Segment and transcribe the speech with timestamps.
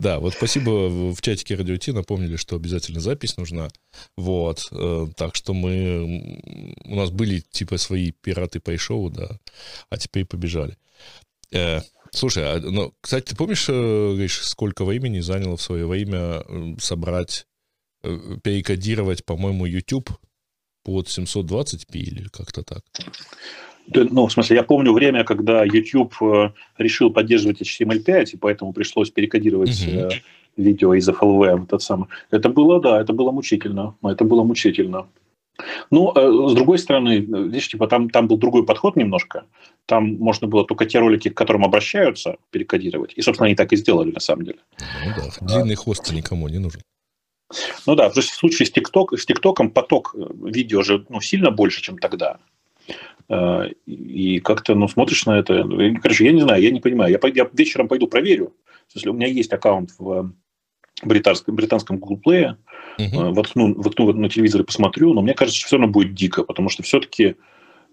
[0.00, 3.68] Да, вот спасибо в чатике Радио Ти напомнили, что обязательно запись нужна.
[4.16, 6.40] Вот, э, так что мы...
[6.84, 9.38] У нас были типа свои пираты пай-шоу, да,
[9.90, 10.78] а теперь побежали.
[11.52, 11.80] Э,
[12.12, 16.44] слушай, а, ну, кстати, ты помнишь, э, говоришь, сколько времени заняло в свое время
[16.78, 17.46] собрать,
[18.02, 20.10] перекодировать, по-моему, YouTube
[20.82, 22.82] под 720p или как-то так?
[23.88, 29.10] Ну, в смысле, я помню время, когда YouTube э, решил поддерживать HTML5, и поэтому пришлось
[29.10, 30.10] перекодировать угу.
[30.56, 31.66] видео из FLV.
[31.66, 32.06] Тот самый.
[32.30, 33.94] Это было, да, это было мучительно.
[34.02, 35.06] Это было мучительно.
[35.90, 39.44] Ну, э, с другой стороны, видишь, типа там, там был другой подход немножко.
[39.86, 43.12] Там можно было только те ролики, к которым обращаются, перекодировать.
[43.16, 44.58] И, собственно, они так и сделали, на самом деле.
[45.04, 46.80] Ну да, длинный хвост никому не нужен.
[47.86, 51.98] Ну да, в случае с, TikTok, с ТикТоком поток видео же ну, сильно больше, чем
[51.98, 52.38] тогда.
[53.30, 55.64] А, и как-то, ну, смотришь на это.
[56.02, 57.12] Короче, я не знаю, я не понимаю.
[57.12, 58.54] Я, я вечером пойду проверю.
[58.92, 60.32] Если у меня есть аккаунт в
[61.04, 62.56] британском, британском Google Play,
[62.98, 63.32] uh-huh.
[63.32, 66.68] воткну, воткну на телевизор и посмотрю, но мне кажется, что все равно будет дико, потому
[66.70, 67.36] что все-таки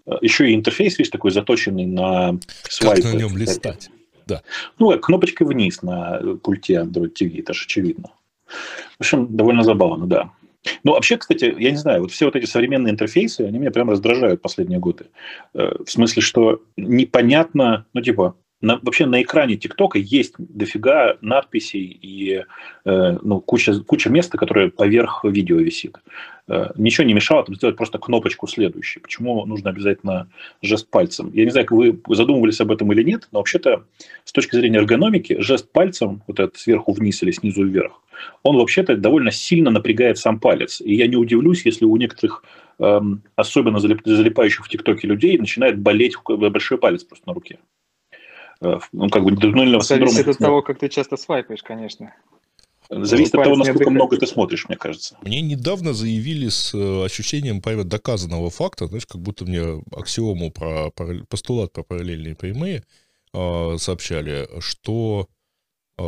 [0.06, 3.02] а, еще и интерфейс весь такой заточенный на свайпы.
[3.02, 3.90] Как на нем листать?
[4.26, 4.42] Да.
[4.80, 8.10] Ну, кнопочкой вниз на пульте Android TV, это же очевидно.
[8.98, 10.32] В общем, довольно забавно, да.
[10.84, 13.90] Ну, вообще, кстати, я не знаю, вот все вот эти современные интерфейсы, они меня прям
[13.90, 15.06] раздражают последние годы.
[15.54, 21.84] Э, в смысле, что непонятно, ну, типа, на, вообще на экране ТикТока есть дофига надписей
[21.84, 22.44] и
[22.84, 25.96] э, ну, куча, куча места, которое поверх видео висит.
[26.48, 29.00] Э, ничего не мешало там сделать просто кнопочку следующей.
[29.00, 30.28] Почему нужно обязательно
[30.62, 31.30] жест пальцем?
[31.34, 33.84] Я не знаю, как вы задумывались об этом или нет, но вообще-то
[34.24, 38.00] с точки зрения эргономики жест пальцем, вот этот сверху вниз или снизу вверх,
[38.42, 40.80] он вообще-то довольно сильно напрягает сам палец.
[40.80, 42.42] И я не удивлюсь, если у некоторых
[42.78, 47.58] эм, особенно залипающих в ТикТоке людей начинает болеть большой палец просто на руке.
[48.62, 50.10] Э, ну, как бы туннельного синдрома.
[50.10, 52.14] Зависит от того, как ты часто свайпаешь, конечно.
[52.90, 55.16] Зависит от того, насколько много ты смотришь, мне кажется.
[55.22, 60.90] Мне недавно заявили с э, ощущением доказанного факта, знаешь, как будто мне аксиому про
[61.28, 62.84] постулат про параллельные прямые
[63.34, 65.28] э, сообщали, что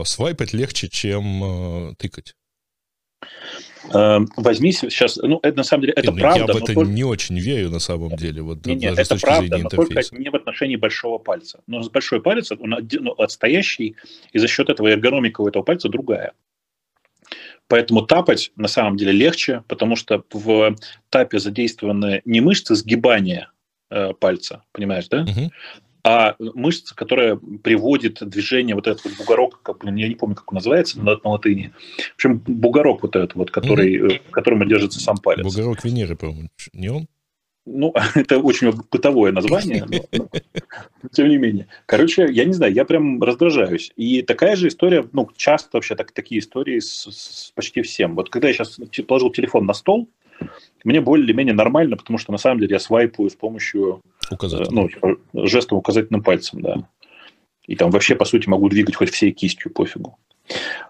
[0.05, 2.37] свайпать легче, чем тыкать.
[3.93, 6.41] Эм, возьми сейчас, ну, это на самом деле, это ну, правда.
[6.41, 6.91] Я в это только...
[6.91, 10.35] не очень верю на самом деле, вот не, нет, это правда, но только не в
[10.35, 11.61] отношении большого пальца.
[11.67, 13.97] Но большой палец, он ну, отстоящий,
[14.33, 16.33] и за счет этого эргономика у этого пальца другая.
[17.71, 20.77] Поэтому тапать на самом деле легче, потому что в
[21.09, 23.53] тапе задействованы не мышцы сгибания
[23.91, 25.23] э, пальца, понимаешь, да?
[25.23, 25.51] Угу
[26.03, 30.51] а мышца, которая приводит движение, вот этот вот бугорок, как, блин, я не помню, как
[30.51, 31.75] он называется на, на латыни.
[32.13, 34.23] В общем, бугорок вот этот вот, который, mm-hmm.
[34.31, 35.45] которым держится сам палец.
[35.45, 37.07] Бугорок Венеры, по-моему, не он?
[37.73, 41.67] Ну, это очень бытовое название, но, но, тем не менее.
[41.87, 43.93] Короче, я не знаю, я прям раздражаюсь.
[43.97, 48.15] И такая же история, ну, часто вообще так, такие истории с, с почти всем.
[48.15, 50.09] Вот когда я сейчас положил телефон на стол,
[50.85, 54.01] мне более-менее нормально, потому что на самом деле я свайпаю с помощью
[54.71, 56.89] ну, типа, жестом указательным пальцем, да.
[57.67, 60.19] И там вообще, по сути, могу двигать хоть всей кистью, пофигу.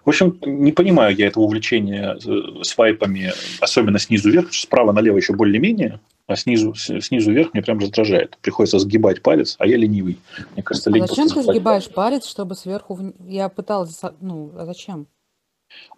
[0.05, 5.35] В общем, не понимаю я этого увлечения э, свайпами, особенно снизу вверх, справа налево еще
[5.35, 8.39] более-менее, а снизу, снизу вверх мне прям раздражает.
[8.39, 10.19] Приходится сгибать палец, а я ленивый.
[10.55, 13.13] Мне кажется, а зачем ты сгибаешь палец, чтобы сверху...
[13.27, 14.01] Я пыталась...
[14.21, 15.09] Ну, а зачем?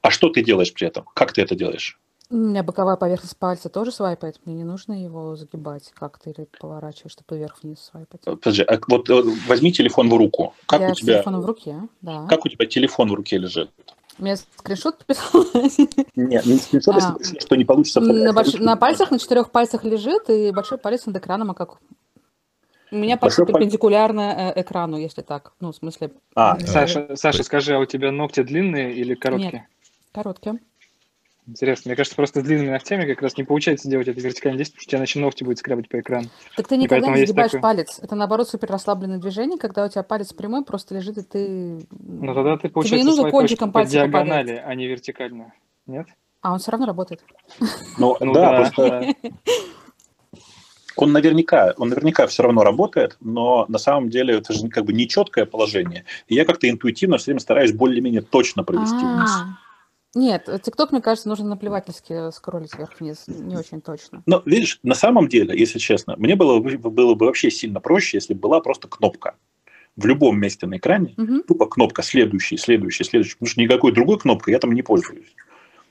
[0.00, 1.04] А что ты делаешь при этом?
[1.14, 1.98] Как ты это делаешь?
[2.30, 4.40] У меня боковая поверхность пальца тоже свайпает.
[4.46, 8.22] Мне не нужно его загибать как-то или поворачивать, чтобы вверх-вниз свайпать.
[8.24, 10.54] Подожди, а вот э, возьми телефон в руку.
[10.64, 11.14] Как Я у тебя...
[11.16, 12.26] телефон в руке, да.
[12.28, 13.70] Как у тебя телефон в руке лежит?
[14.18, 15.44] Меня скриншот писал.
[16.16, 17.16] Нет, не скриншот, а.
[17.18, 18.00] если что не получится.
[18.00, 18.54] На, больш...
[18.54, 21.78] на пальцах, на четырех пальцах лежит, и большой палец над экраном, а как
[22.92, 25.54] у меня почти перпендикулярно э, экрану, если так.
[25.60, 26.12] Ну, в смысле...
[26.34, 29.52] А, Саша, Саша, скажи, а у тебя ногти длинные или короткие?
[29.52, 29.62] Нет,
[30.12, 30.58] короткие.
[31.46, 31.88] Интересно.
[31.88, 34.82] Мне кажется, просто с длинными ногтями как раз не получается делать это вертикальное действие, потому
[34.82, 36.28] что у тебя иначе ногти будет скрябать по экрану.
[36.56, 37.62] Так ты никогда не сгибаешь такой...
[37.62, 37.98] палец.
[38.00, 41.86] Это, наоборот, супер расслабленное движение, когда у тебя палец прямой просто лежит, и ты...
[41.90, 44.64] Ну, тогда ты, получается, Тебе не нужно кончиком пальца по диагонали, попадать.
[44.66, 45.52] а не вертикально.
[45.86, 46.06] Нет?
[46.42, 47.24] А он все равно работает.
[47.98, 49.14] Ну, ну да, просто...
[50.94, 54.92] Он наверняка, он наверняка все равно работает, но на самом деле это же как бы
[54.92, 56.04] нечеткое положение.
[56.28, 59.30] И я как-то интуитивно все время стараюсь более-менее точно провести вниз.
[60.14, 64.22] Нет, ТикТок, мне кажется, нужно наплевательски скроллить вверх-вниз, не очень точно.
[64.26, 68.34] Но, видишь, на самом деле, если честно, мне было, было бы вообще сильно проще, если
[68.34, 69.36] бы была просто кнопка
[69.96, 71.42] в любом месте на экране, угу.
[71.42, 75.34] тупо кнопка следующий, следующий, следующий, потому что никакой другой кнопкой я там не пользуюсь.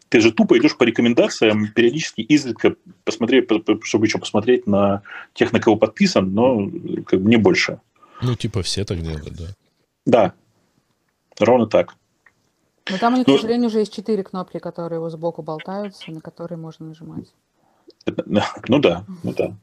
[0.10, 2.76] Ты же тупо идешь по рекомендациям, периодически изредка
[3.06, 3.48] посмотреть,
[3.84, 5.04] чтобы еще посмотреть на
[5.34, 6.70] тех, на кого подписан, но
[7.06, 7.80] как бы не больше.
[8.22, 9.46] Ну, типа все так делают, да.
[10.06, 10.34] Да,
[11.40, 11.96] ровно так.
[12.92, 16.22] Но там у них, к сожалению, уже есть четыре кнопки, которые вот сбоку болтаются, на
[16.22, 17.32] которые можно нажимать.
[18.68, 19.54] Ну да, ну да.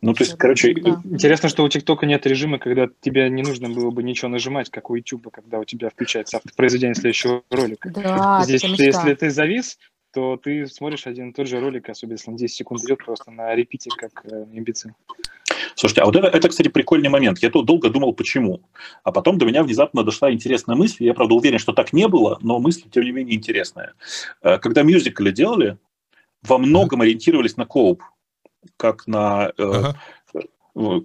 [0.00, 0.74] Ну, то есть, короче...
[0.74, 1.00] Да.
[1.04, 4.90] Интересно, что у ТикТока нет режима, когда тебе не нужно было бы ничего нажимать, как
[4.90, 7.90] у YouTube, когда у тебя включается автопроизведение следующего ролика.
[7.90, 9.76] Да, Здесь, если ты завис,
[10.12, 13.30] то ты смотришь один и тот же ролик, особенно если он 10 секунд идет просто
[13.30, 14.92] на репите, как э, имбецил.
[15.74, 17.38] Слушайте, а вот это, это, кстати, прикольный момент.
[17.40, 18.62] Я тут долго думал, почему.
[19.04, 21.04] А потом до меня внезапно дошла интересная мысль.
[21.04, 23.94] Я, правда, уверен, что так не было, но мысль, тем не менее, интересная.
[24.42, 25.78] Э, когда мюзикли делали,
[26.42, 28.02] во многом ориентировались на коуп
[28.76, 29.96] как на, э, ага.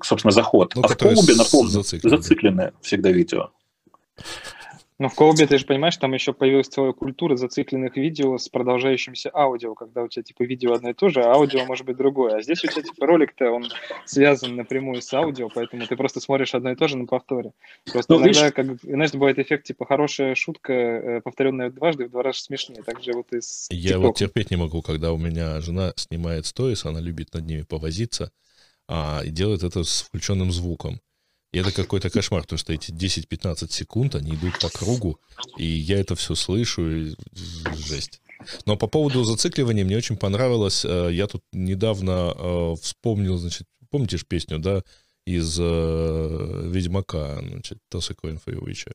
[0.03, 0.73] собственно, заход.
[0.75, 2.17] Ну, а в Коубе, напомню, зацикленное.
[2.17, 3.51] зацикленное всегда видео.
[4.99, 9.31] Ну, в Коубе, ты же понимаешь, там еще появилась целая культура зацикленных видео с продолжающимся
[9.33, 12.37] аудио, когда у тебя, типа, видео одно и то же, а аудио может быть другое.
[12.37, 13.65] А здесь у тебя, типа, ролик-то, он
[14.05, 17.53] связан напрямую с аудио, поэтому ты просто смотришь одно и то же на повторе.
[17.91, 18.53] Просто ну, иногда, видишь...
[18.53, 22.83] как, знаешь, бывает эффект, типа, хорошая шутка, э, повторенная дважды, в два раза смешнее.
[22.83, 26.45] Так же вот и с Я вот терпеть не могу, когда у меня жена снимает
[26.45, 28.31] сторис, она любит над ними повозиться,
[28.87, 30.99] а, и делает это с включенным звуком.
[31.53, 35.19] И это какой-то кошмар, потому что эти 10-15 секунд, они идут по кругу,
[35.55, 37.15] и я это все слышу, и
[37.77, 38.21] жесть.
[38.65, 40.83] Но по поводу зацикливания мне очень понравилось.
[40.83, 44.83] Э, я тут недавно э, вспомнил, значит, помните же песню, да,
[45.27, 48.93] из э, Ведьмака, значит, for your witcher.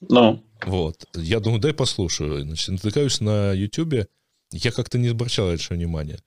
[0.00, 0.42] Ну.
[0.66, 1.06] Вот.
[1.14, 2.42] Я думаю, дай послушаю.
[2.42, 4.08] Значит, натыкаюсь на Ютубе.
[4.50, 6.18] Я как-то не обращал раньше внимания.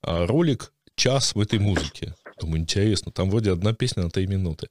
[0.00, 2.14] А ролик час в этой музыке.
[2.40, 3.12] Думаю, интересно.
[3.12, 4.68] Там вроде одна песня на три минуты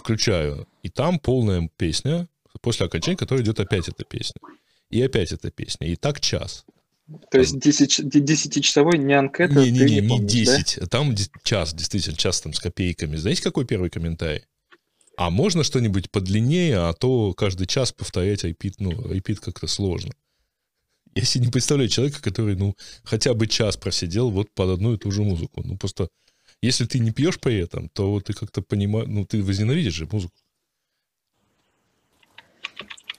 [0.00, 2.28] включаю, и там полная песня,
[2.60, 4.40] после окончания которой идет опять эта песня.
[4.90, 5.86] И опять эта песня.
[5.86, 6.64] И так час.
[7.30, 9.54] То есть 10-часовой не анкета?
[9.54, 10.78] Не, не, не, не, не 10.
[10.80, 10.86] Да?
[10.86, 13.16] Там час, действительно, час там с копейками.
[13.16, 14.42] Знаете, какой первый комментарий?
[15.16, 20.12] А можно что-нибудь подлиннее, а то каждый час повторять repeat, ну, repeat как-то сложно.
[21.14, 24.98] Я себе не представляю человека, который, ну, хотя бы час просидел вот под одну и
[24.98, 25.62] ту же музыку.
[25.64, 26.08] Ну, просто
[26.62, 30.34] если ты не пьешь при этом, то ты как-то понимаешь, ну, ты возненавидишь же музыку.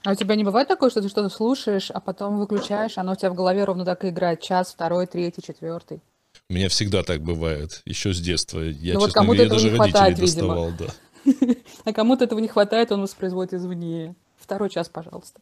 [0.04, 3.16] А у тебя не бывает такое, что ты что-то слушаешь, а потом выключаешь, оно у
[3.16, 6.00] тебя в голове ровно так и играет, час, второй, третий, четвертый?
[6.48, 8.60] У меня всегда так бывает, еще с детства.
[8.60, 10.88] Я, ну, вот честно говоря, даже родителей хватает, доставал, видимо.
[10.88, 10.94] да.
[11.84, 14.16] А кому-то этого не хватает, он воспроизводит извне.
[14.38, 15.40] Второй час, пожалуйста.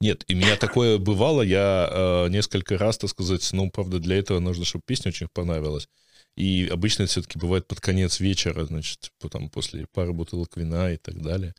[0.00, 4.38] Нет, и меня такое бывало, я э, несколько раз, так сказать, ну, правда, для этого
[4.38, 5.88] нужно, чтобы песня очень понравилась.
[6.36, 10.98] И обычно это все-таки бывает под конец вечера, значит, потом после пары бутылок вина и
[10.98, 11.54] так далее.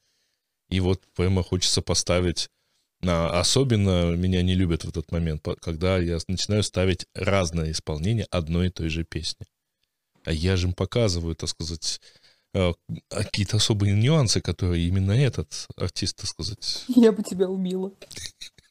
[0.69, 2.49] И вот прямо хочется поставить
[3.01, 3.27] на...
[3.39, 8.71] Особенно меня не любят в этот момент, когда я начинаю ставить разное исполнение одной и
[8.71, 9.47] той же песни.
[10.25, 11.99] А я же им показываю, так сказать,
[12.53, 12.73] э,
[13.07, 16.85] какие-то особые нюансы, которые именно этот артист, так сказать...
[16.87, 17.93] Я бы тебя убила.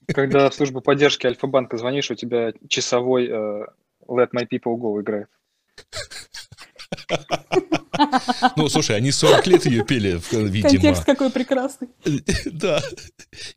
[0.06, 3.64] Когда в службу поддержки Альфа-банка звонишь, у тебя часовой uh,
[4.06, 5.28] Let My People Go играет.
[8.56, 10.70] Ну, слушай, они 40 лет ее пели, видимо.
[10.70, 11.88] Контекст какой прекрасный.
[12.52, 12.82] Да.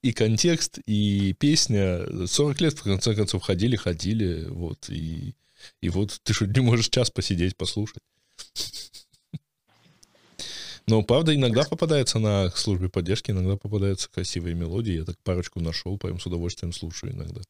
[0.01, 2.27] И контекст, и песня.
[2.27, 4.45] 40 лет, в конце концов, ходили, ходили.
[4.49, 4.89] Вот.
[4.89, 5.35] И,
[5.81, 8.01] и вот ты что, не можешь час посидеть, послушать.
[10.87, 14.97] Но, правда, иногда попадается на службе поддержки, иногда попадаются красивые мелодии.
[14.97, 17.41] Я так парочку нашел, прям с удовольствием слушаю иногда.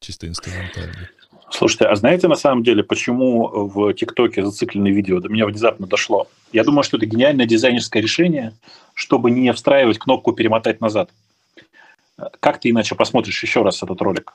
[0.00, 1.10] Чисто инструментально.
[1.50, 6.28] Слушайте, а знаете на самом деле, почему в ТикТоке зацикленное видео до меня внезапно дошло?
[6.52, 8.54] Я думаю, что это гениальное дизайнерское решение,
[8.94, 11.10] чтобы не встраивать кнопку «перемотать назад».
[12.40, 14.34] Как ты иначе посмотришь еще раз этот ролик?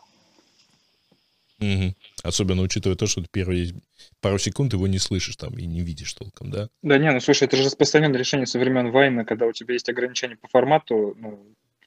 [1.59, 1.93] Угу.
[2.23, 3.73] Особенно учитывая то, что ты первые
[4.21, 6.69] пару секунд его не слышишь там и не видишь толком, да?
[6.81, 9.89] Да не, ну слушай, это же распространенное решение со времен Вайна, когда у тебя есть
[9.89, 11.39] ограничения по формату, ну,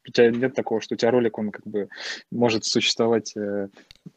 [0.06, 1.88] у тебя нет такого, что у тебя ролик, он как бы
[2.30, 3.68] может существовать э,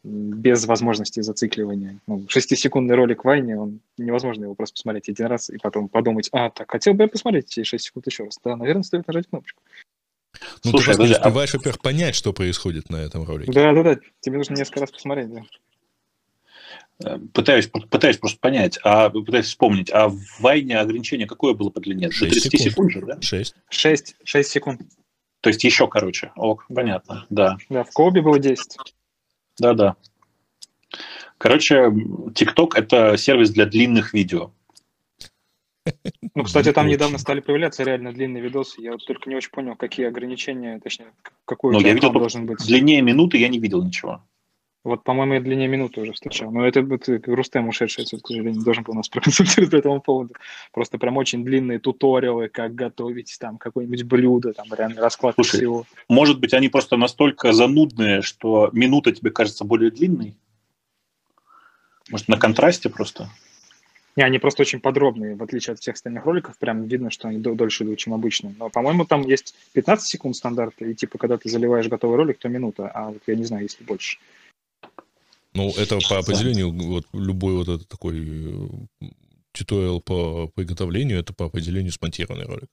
[0.02, 2.00] без возможности зацикливания.
[2.06, 6.28] Ну, шестисекундный ролик в Вайне, он невозможно его просто посмотреть один раз и потом подумать,
[6.32, 8.38] а, так, хотел бы я посмотреть эти 6 секунд еще раз.
[8.44, 9.62] Да, наверное, стоит нажать кнопочку.
[10.64, 11.58] Ну, Слушай, ты просто а успеваешь, а...
[11.58, 13.52] во-первых, понять, что происходит на этом ролике.
[13.52, 14.00] Да, да, да.
[14.20, 15.42] Тебе нужно несколько раз посмотреть, да.
[17.04, 21.80] Э, пытаюсь, пытаюсь просто понять, а пытаюсь вспомнить, а в Вайне ограничение какое было по
[21.80, 22.10] длине?
[22.10, 23.18] 6 До 30 секунд, секунд же, да?
[23.20, 23.54] 6.
[23.68, 24.80] 6, 6 секунд.
[25.40, 26.32] То есть еще короче.
[26.36, 27.56] Ок, понятно, да.
[27.68, 28.78] Да, в Кобе было 10.
[29.58, 29.96] Да-да.
[31.38, 34.50] Короче, TikTok– это сервис для длинных видео.
[36.34, 38.80] Ну, кстати, там недавно стали появляться реально длинные видосы.
[38.80, 41.12] Я вот только не очень понял, какие ограничения, точнее,
[41.44, 42.58] какой ну, я видел должен быть.
[42.66, 44.22] Длиннее минуты я не видел ничего.
[44.86, 46.52] Вот, по-моему, я длиннее минуты уже встречал.
[46.52, 50.34] Но это вот Рустем ушедший отсюда, к сожалению, должен был нас проконсультировать по этому поводу.
[50.72, 55.86] Просто прям очень длинные туториалы, как готовить там какое-нибудь блюдо, там реально расклад Слушай, всего.
[56.08, 60.36] Может быть, они просто настолько занудные, что минута тебе кажется более длинной?
[62.08, 63.28] Может, на контрасте просто?
[64.14, 67.38] Не, они просто очень подробные, в отличие от всех остальных роликов, прям видно, что они
[67.38, 68.54] дольше идут, чем обычно.
[68.56, 72.48] Но, по-моему, там есть 15 секунд стандарта, и типа, когда ты заливаешь готовый ролик, то
[72.48, 74.18] минута, а вот я не знаю, если больше.
[75.56, 78.68] Ну, это по определению, вот любой вот этот такой
[79.00, 79.06] э,
[79.52, 82.68] туториал по приготовлению, это по определению смонтированный ролик.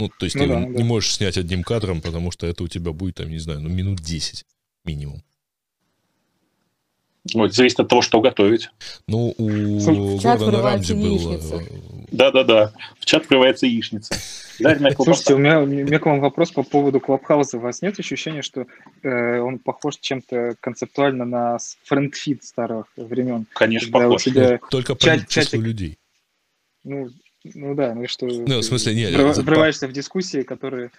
[0.00, 0.84] Ну, то есть ну, ты да, не да.
[0.84, 4.00] можешь снять одним кадром, потому что это у тебя будет, там, не знаю, ну, минут
[4.00, 4.44] 10
[4.84, 5.22] минимум.
[7.34, 8.70] Ну, зависит от того, что готовить.
[9.08, 11.40] Ну, у Гордона Рамзи было...
[12.10, 14.14] Да-да-да, в чат врывается яичница.
[14.56, 17.58] Слушайте, у меня, у меня к вам вопрос по поводу Clubhouse а.
[17.58, 18.66] У вас нет ощущения, что
[19.02, 23.46] э, он похож чем-то концептуально на FriendFeed старых времен?
[23.52, 24.24] Конечно, похож.
[24.24, 25.98] Тебя Только по чат, числу людей.
[26.84, 27.10] Ну,
[27.54, 28.26] ну да, ну и что?
[28.26, 29.14] Ну, в смысле, нет.
[29.38, 30.90] Врываешься в дискуссии, которые,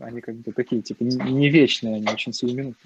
[0.00, 2.76] они как бы такие, типа, не вечные, они очень сиюминутные.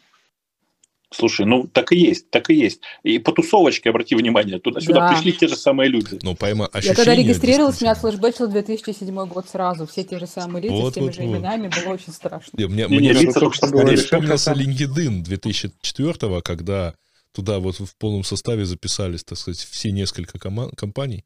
[1.12, 2.80] Слушай, ну так и есть, так и есть.
[3.04, 5.12] И по тусовочке, обрати внимание, туда-сюда да.
[5.12, 6.18] пришли те же самые люди.
[6.22, 9.86] Ну, пойма, Я когда регистрировалась, меня флешбэчил 2007 год сразу.
[9.86, 11.36] Все те же самые лица, вот, с теми вот, же вот.
[11.36, 12.58] именами, было очень страшно.
[12.58, 16.94] Я, мне мне, мне вспомнился LinkedIn 2004 когда
[17.32, 21.24] туда вот в полном составе записались, так сказать, все несколько команд, компаний.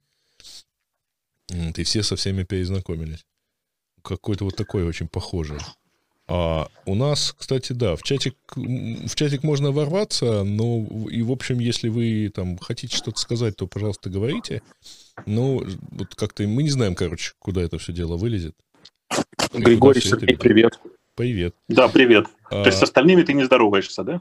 [1.77, 3.25] И все со всеми перезнакомились.
[4.03, 5.59] Какой-то вот такой очень похожий.
[6.33, 11.59] А у нас, кстати, да, в чатик, в чатик можно ворваться, но и, в общем,
[11.59, 14.63] если вы там хотите что-то сказать, то, пожалуйста, говорите.
[15.27, 18.55] Ну, вот как-то мы не знаем, короче, куда это все дело вылезет.
[19.53, 20.79] Григорий, Сергей, привет.
[21.17, 21.55] Привет.
[21.69, 22.27] Да, привет.
[22.45, 22.63] А...
[22.63, 24.21] То есть с остальными ты не здороваешься, да?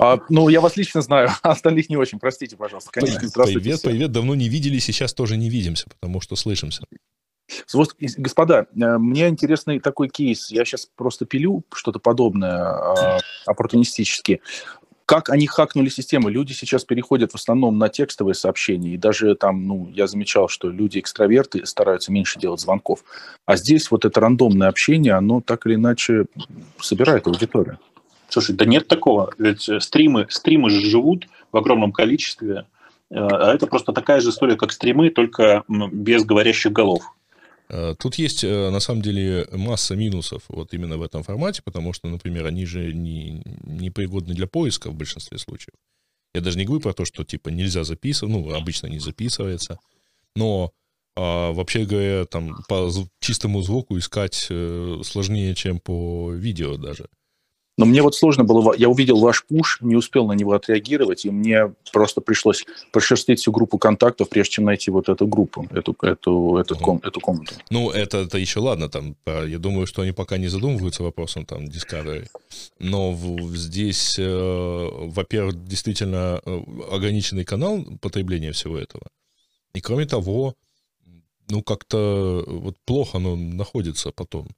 [0.00, 2.18] А, ну, я вас лично знаю, а остальных не очень.
[2.18, 2.90] Простите, пожалуйста.
[2.90, 3.60] Конечно, здравствуйте.
[3.60, 3.90] Привет, все.
[3.90, 4.10] привет.
[4.10, 6.82] Давно не виделись, и сейчас тоже не видимся, потому что слышимся.
[7.72, 10.50] Вот, господа, э, мне интересный такой кейс.
[10.50, 14.40] Я сейчас просто пилю что-то подобное а, оппортунистически.
[15.06, 16.28] Как они хакнули систему?
[16.28, 18.94] Люди сейчас переходят в основном на текстовые сообщения.
[18.94, 23.04] И даже там, ну, я замечал, что люди-экстраверты стараются меньше делать звонков.
[23.44, 26.26] А здесь вот это рандомное общение, оно так или иначе
[26.80, 27.78] собирает аудиторию.
[28.28, 29.34] Слушай, да нет такого.
[29.36, 32.66] Ведь э, стримы, стримы же живут в огромном количестве.
[33.10, 37.02] Э, а это просто такая же история, как стримы, только без говорящих голов.
[37.72, 41.94] Э, тут есть, э, на самом деле, масса минусов вот именно в этом формате, потому
[41.94, 45.74] что, например, они же не, не пригодны для поиска в большинстве случаев.
[46.34, 49.78] Я даже не говорю про то, что, типа, нельзя записывать, ну, обычно не записывается,
[50.36, 50.72] но
[51.16, 57.08] а, вообще говоря, там, по чистому звуку искать э, сложнее, чем по видео даже.
[57.78, 61.30] Но мне вот сложно было, я увидел ваш пуш, не успел на него отреагировать, и
[61.30, 66.58] мне просто пришлось прошерстить всю группу контактов, прежде чем найти вот эту группу, эту, эту,
[66.58, 67.54] эту, ком, эту комнату.
[67.70, 71.64] Ну, это, это еще ладно, там, я думаю, что они пока не задумываются вопросом там
[71.64, 72.28] Discovery,
[72.78, 76.60] но в, здесь, э, во-первых, действительно э,
[76.90, 79.04] ограниченный канал потребления всего этого,
[79.72, 80.54] и кроме того,
[81.48, 84.48] ну, как-то вот плохо оно находится потом,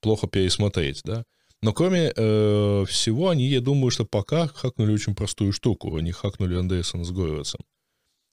[0.00, 1.24] плохо пересмотреть, да,
[1.62, 5.94] но кроме э, всего, они, я думаю, что пока хакнули очень простую штуку.
[5.96, 7.60] Они хакнули Андерсона с Горовицем,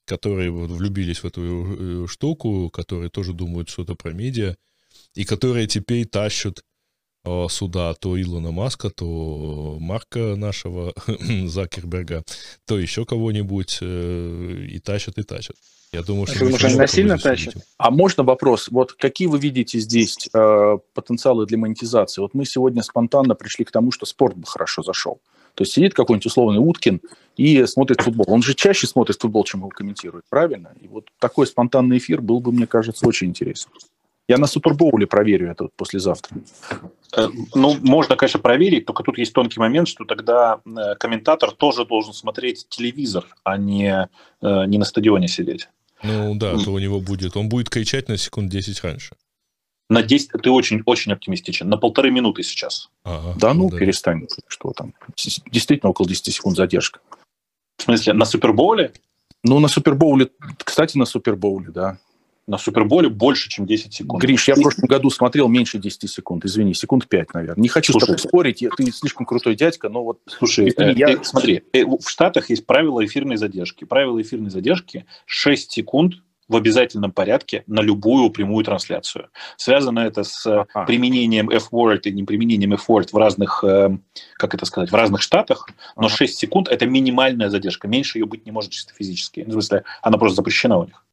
[0.06, 4.56] которые вот влюбились в эту э, штуку, которые тоже думают что-то про медиа,
[5.14, 6.64] и которые теперь тащат
[7.24, 10.96] э, сюда то Илона Маска, то Марка нашего
[11.46, 12.24] Закерберга,
[12.66, 15.56] то еще кого-нибудь, э, и тащат, и тащат.
[15.92, 16.40] Я думаю, что...
[16.40, 17.56] Думаешь, они насильно тащат?
[17.78, 18.70] А можно вопрос?
[18.70, 22.22] Вот какие вы видите здесь э, потенциалы для монетизации?
[22.22, 25.20] Вот мы сегодня спонтанно пришли к тому, что спорт бы хорошо зашел.
[25.56, 27.02] То есть сидит какой-нибудь условный Уткин
[27.38, 28.26] и смотрит футбол.
[28.30, 30.74] Он же чаще смотрит футбол, чем его комментирует, правильно?
[30.80, 33.72] И вот такой спонтанный эфир был бы, мне кажется, очень интересен.
[34.28, 36.38] Я на Супербоуле проверю это вот послезавтра.
[37.18, 41.84] Э, ну, можно, конечно, проверить, только тут есть тонкий момент, что тогда э, комментатор тоже
[41.84, 44.08] должен смотреть телевизор, а не,
[44.42, 45.68] э, не на стадионе сидеть.
[46.04, 49.16] Ну да, то у него будет, он будет кричать на секунд 10 раньше.
[49.90, 52.90] На 10, ты очень, очень оптимистичен, на полторы минуты сейчас.
[53.04, 53.78] Ага, да ну, да.
[53.78, 54.94] перестань, что там.
[55.52, 57.00] Действительно около 10 секунд задержка.
[57.78, 58.94] В смысле, на Супербоуле?
[59.44, 60.30] Ну, на Супербоуле,
[60.64, 61.98] кстати, на Супербоуле, да
[62.50, 64.22] на Суперболе больше, чем 10 секунд.
[64.22, 66.46] Гриш, я в прошлом году смотрел меньше 10 секунд.
[66.46, 67.62] Извини, секунд 5, наверное.
[67.62, 70.20] Не хочу Слушай, с тобой спорить, ты слишком крутой дядька, но вот...
[70.26, 71.24] Слушай, э, я...
[71.24, 73.86] смотри, э, в Штатах есть правила эфирной задержки.
[73.86, 76.16] Правила эфирной задержки 6 секунд
[76.48, 79.30] в обязательном порядке на любую прямую трансляцию.
[79.56, 80.86] Связано это с ага.
[80.86, 83.96] применением F-word и неприменением F-word в разных, э,
[84.38, 86.16] как это сказать, в разных штатах, но ага.
[86.16, 89.42] 6 секунд– это минимальная задержка, меньше ее быть не может чисто физически.
[89.42, 91.06] В смысле, она просто запрещена у них.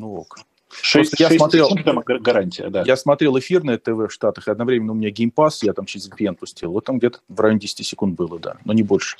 [0.00, 0.38] Ну ок.
[0.82, 2.84] 6, я 6 смотрел, секунд, гарантия, да.
[2.86, 6.08] Я смотрел эфирное ТВ в Штатах, и одновременно у меня Game Pass, я там через
[6.08, 6.72] VPN пустил.
[6.72, 9.16] Вот там где-то в районе 10 секунд было, да, но не больше.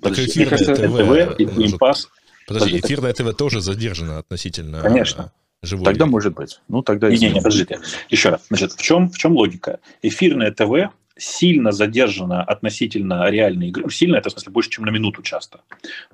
[0.00, 2.08] Так эфирное ТВ, ТВ и Game Pass
[2.46, 5.32] Подожди, эфирное ТВ тоже задержано относительно Конечно.
[5.62, 5.84] живой.
[5.84, 6.60] Тогда может быть.
[6.68, 7.10] Ну, тогда...
[7.10, 7.80] Не, не, не, подождите.
[8.10, 8.46] Еще раз.
[8.48, 9.80] Значит, в чем, в чем логика?
[10.02, 13.88] Эфирное ТВ сильно задержана относительно реальной игры.
[13.90, 15.60] Сильно это, в смысле, больше, чем на минуту часто.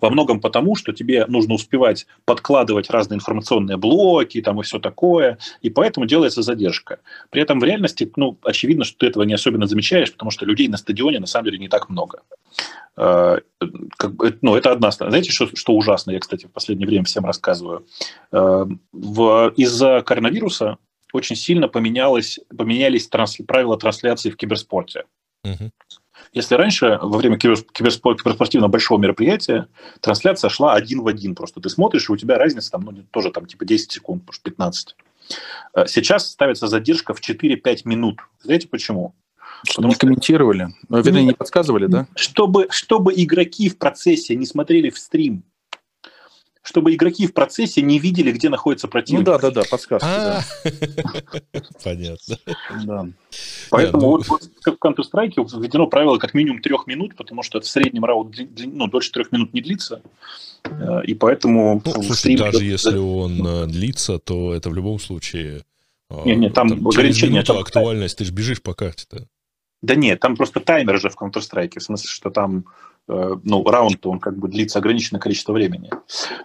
[0.00, 5.38] Во многом потому, что тебе нужно успевать подкладывать разные информационные блоки там и все такое,
[5.62, 7.00] и поэтому делается задержка.
[7.30, 10.68] При этом в реальности, ну, очевидно, что ты этого не особенно замечаешь, потому что людей
[10.68, 12.22] на стадионе на самом деле не так много.
[12.96, 13.38] Э,
[13.96, 15.12] как бы, ну, это одна сторона.
[15.12, 16.10] Знаете, что, что ужасно?
[16.10, 17.86] Я, кстати, в последнее время всем рассказываю.
[18.32, 18.66] Э,
[19.56, 20.76] из-за коронавируса
[21.12, 25.04] очень сильно поменялось, поменялись транс, правила трансляции в киберспорте.
[25.44, 25.70] Угу.
[26.32, 29.68] Если раньше, во время киберспорт, киберспортивного большого мероприятия,
[30.00, 31.34] трансляция шла один в один.
[31.34, 34.42] Просто ты смотришь, и у тебя разница там, ну, тоже там типа 10 секунд, может,
[34.42, 34.96] 15.
[35.74, 38.20] Э, сейчас ставится задержка в 4-5 минут.
[38.42, 39.14] Знаете почему?
[39.64, 42.06] Чтобы не комментировали, ну, вернее, не подсказывали, да?
[42.14, 45.42] Чтобы, чтобы игроки в процессе не смотрели в стрим
[46.70, 49.26] чтобы игроки в процессе не видели, где находится противник.
[49.26, 50.06] Ну да, да, да, подсказки.
[51.84, 52.36] Понятно.
[52.84, 53.08] Да.
[53.70, 58.04] Поэтому ну вот в Counter-Strike введено правило как минимум трех минут, потому что в среднем
[58.04, 60.00] раунд ну, дольше трех минут не длится.
[60.64, 61.82] Э, и поэтому...
[61.84, 65.64] Ну, слушай, даже если он э, длится, то это в любом случае...
[66.24, 67.42] Нет, нет, там, там ограничение...
[67.42, 67.58] Там...
[67.58, 69.26] актуальность, ты же бежишь по карте-то.
[69.82, 72.64] Да нет, там просто таймер же в Counter-Strike, в смысле, что там
[72.99, 72.99] Э,
[73.44, 75.90] ну, раунд, он как бы длится ограниченное количество времени.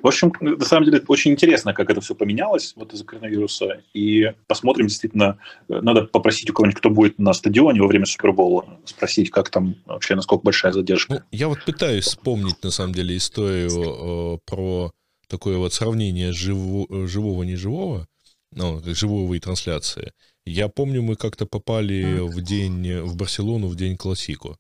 [0.02, 4.32] В общем, на самом деле, очень интересно, как это все поменялось вот из-за коронавируса, и
[4.48, 5.38] посмотрим, действительно,
[5.70, 9.76] э, надо попросить у кого-нибудь, кто будет на стадионе во время Супербола, спросить, как там
[9.86, 11.14] вообще, насколько большая задержка.
[11.14, 14.92] Ну, я вот пытаюсь вспомнить, на самом деле, историю э, про
[15.28, 18.08] такое вот сравнение живо, живого-неживого,
[18.52, 20.14] ну, живого и трансляции.
[20.46, 24.58] Я помню, мы как-то попали в день, в Барселону в день классику.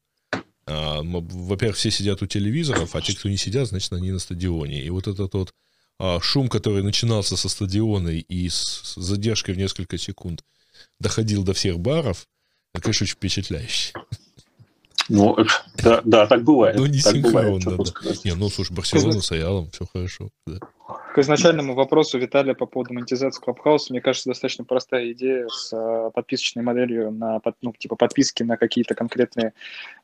[0.67, 4.83] А, во-первых, все сидят у телевизоров, а те, кто не сидят, значит, они на стадионе.
[4.83, 5.53] И вот этот вот
[5.99, 10.43] а, шум, который начинался со стадиона и с задержкой в несколько секунд
[10.99, 12.27] доходил до всех баров,
[12.73, 13.93] это, конечно, очень впечатляюще.
[15.09, 15.37] Ну,
[15.83, 16.77] да, да, так бывает.
[16.77, 18.11] Ну, не так синхронно, бывает, да.
[18.23, 20.59] Не, ну, слушай, Барселона с Аялом, все хорошо, да.
[21.15, 26.11] К изначальному вопросу Виталия по поводу монетизации Clubhouse, мне кажется, достаточно простая идея с э,
[26.13, 29.53] подписочной моделью на ну, типа подписки на какие-то конкретные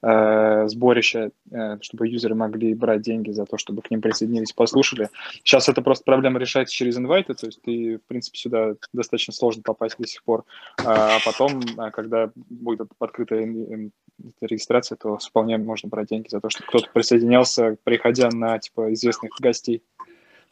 [0.01, 5.09] э, сборища, э, чтобы юзеры могли брать деньги за то, чтобы к ним присоединились, послушали.
[5.43, 9.63] Сейчас это просто проблема решается через инвайты, то есть ты, в принципе, сюда достаточно сложно
[9.63, 10.45] попасть до сих пор.
[10.83, 13.43] А потом, э, когда будет открытая
[14.41, 19.31] регистрация, то вполне можно брать деньги за то, что кто-то присоединялся, приходя на типа известных
[19.39, 19.83] гостей.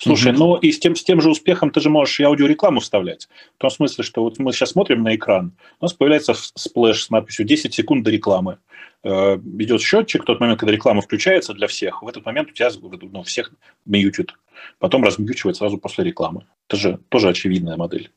[0.01, 0.37] Слушай, mm-hmm.
[0.37, 3.27] ну и с тем, с тем же успехом ты же можешь и аудиорекламу вставлять.
[3.57, 5.51] В том смысле, что вот мы сейчас смотрим на экран,
[5.81, 8.59] у нас появляется splash с надписью 10 секунд до рекламы.
[9.03, 12.53] Э, идет счетчик, в тот момент, когда реклама включается для всех, в этот момент у
[12.53, 12.69] тебя
[13.11, 13.51] ну, всех
[13.85, 14.33] мьютит.
[14.77, 16.45] Потом размьючивает сразу после рекламы.
[16.69, 18.09] Это же тоже очевидная модель.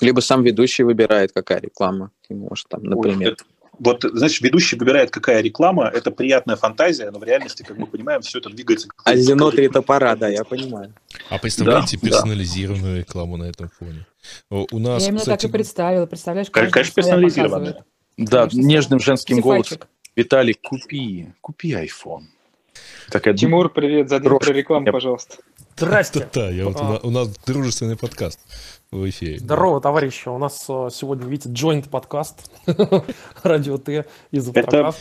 [0.00, 3.28] Либо сам ведущий выбирает, какая реклама ему может там, например.
[3.28, 3.44] Ой, это,
[3.78, 8.22] вот, значит, ведущий выбирает, какая реклама, это приятная фантазия, но в реальности, как мы понимаем,
[8.22, 8.88] все это двигается.
[9.04, 10.94] А Зено три топора, да, я понимаю.
[11.30, 13.00] А представляете да, персонализированную да.
[13.00, 14.06] рекламу на этом фоне?
[14.50, 15.42] У нас, я именно кстати...
[15.42, 16.50] так и представила, представляешь?
[16.50, 17.84] Конечно, персонализированная.
[18.16, 19.78] Да, Конечно, нежным женским голосом.
[20.16, 22.24] Виталий, купи, купи iPhone.
[23.10, 23.34] Такая...
[23.34, 25.36] Тимур, привет, задел про рекламу, пожалуйста.
[25.76, 26.28] Здрасте.
[26.32, 27.00] Да, я вот, а.
[27.02, 28.38] у, нас, дружественный подкаст
[28.94, 29.38] в эфире.
[29.38, 30.28] Здорово, товарищи.
[30.28, 32.50] У нас э, сегодня, видите, joint подкаст.
[33.42, 34.94] Радио Т из Это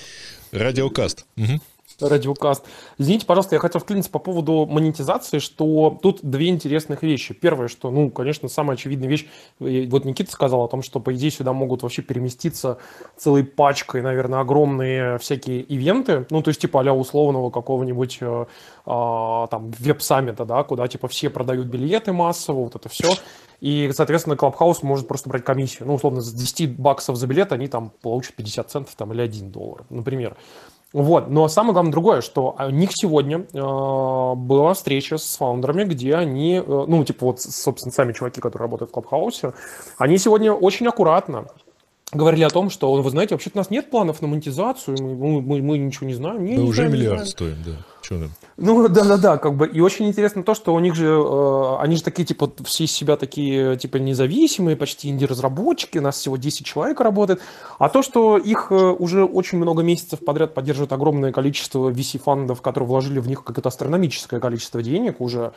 [0.52, 1.26] Радиокаст.
[1.38, 1.60] Угу.
[2.10, 2.66] Радиокаст.
[2.98, 7.34] Извините, пожалуйста, я хотел вклиниться по поводу монетизации, что тут две интересных вещи.
[7.34, 9.28] Первое, что, ну, конечно, самая очевидная вещь,
[9.60, 12.78] вот Никита сказал о том, что, по идее, сюда могут вообще переместиться
[13.18, 18.46] целой пачкой, наверное, огромные всякие ивенты, ну, то есть, типа, а условного какого-нибудь э,
[18.86, 23.14] э, там веб-саммита, да, куда, типа, все продают билеты массово, вот это все.
[23.64, 25.88] И, соответственно, Clubhouse может просто брать комиссию.
[25.88, 29.52] Ну, условно, за 10 баксов за билет они там получат 50 центов там, или 1
[29.52, 30.36] доллар, например.
[30.94, 36.16] Вот, но самое главное другое, что у них сегодня э, была встреча с фаундерами, где
[36.16, 39.54] они, э, ну, типа вот, собственно, сами чуваки, которые работают в Клабхаусе,
[39.98, 41.48] они сегодня очень аккуратно
[42.14, 45.62] говорили о том, что, вы знаете, вообще-то у нас нет планов на монетизацию, мы, мы,
[45.62, 46.46] мы ничего не знаем.
[46.46, 47.74] Мы уже знаем, миллиард стоим, да.
[48.04, 48.20] Чё
[48.58, 52.04] Ну, да-да-да, как бы, и очень интересно то, что у них же, э, они же
[52.04, 57.00] такие, типа, все из себя такие, типа, независимые, почти инди-разработчики, у нас всего 10 человек
[57.00, 57.40] работает,
[57.80, 62.90] а то, что их э, уже очень много месяцев подряд поддерживает огромное количество VC-фандов, которые
[62.90, 65.54] вложили в них какое-то астрономическое количество денег уже,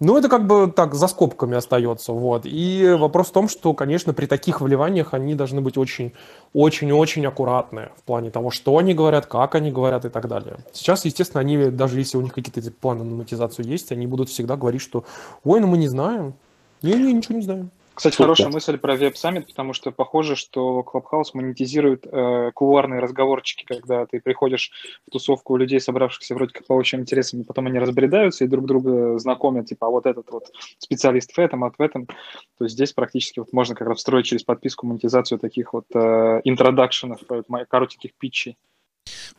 [0.00, 2.42] ну, это как бы так за скобками остается, вот.
[2.44, 6.12] И вопрос в том, что, конечно, при таких вливаниях они должны быть очень,
[6.52, 10.58] очень, очень аккуратны в плане того, что они говорят, как они говорят и так далее.
[10.72, 14.56] Сейчас, естественно, они, даже если у них какие-то планы на монетизацию есть, они будут всегда
[14.56, 15.04] говорить, что,
[15.42, 16.34] ой, ну мы не знаем.
[16.82, 17.70] Не-не, ничего не знаем.
[17.98, 18.26] Кстати, Супер.
[18.26, 24.20] хорошая мысль про веб-саммит, потому что похоже, что Clubhouse монетизирует э, кулуарные разговорчики, когда ты
[24.20, 24.70] приходишь
[25.04, 29.18] в тусовку людей, собравшихся вроде как по общим интересам, потом они разбредаются и друг друга
[29.18, 30.44] знакомят, типа, а вот этот вот
[30.78, 32.06] специалист в этом, а в этом.
[32.06, 36.40] То есть здесь практически вот можно как раз встроить через подписку монетизацию таких вот э,
[36.44, 38.56] интродакшенов, э, коротеньких питчей.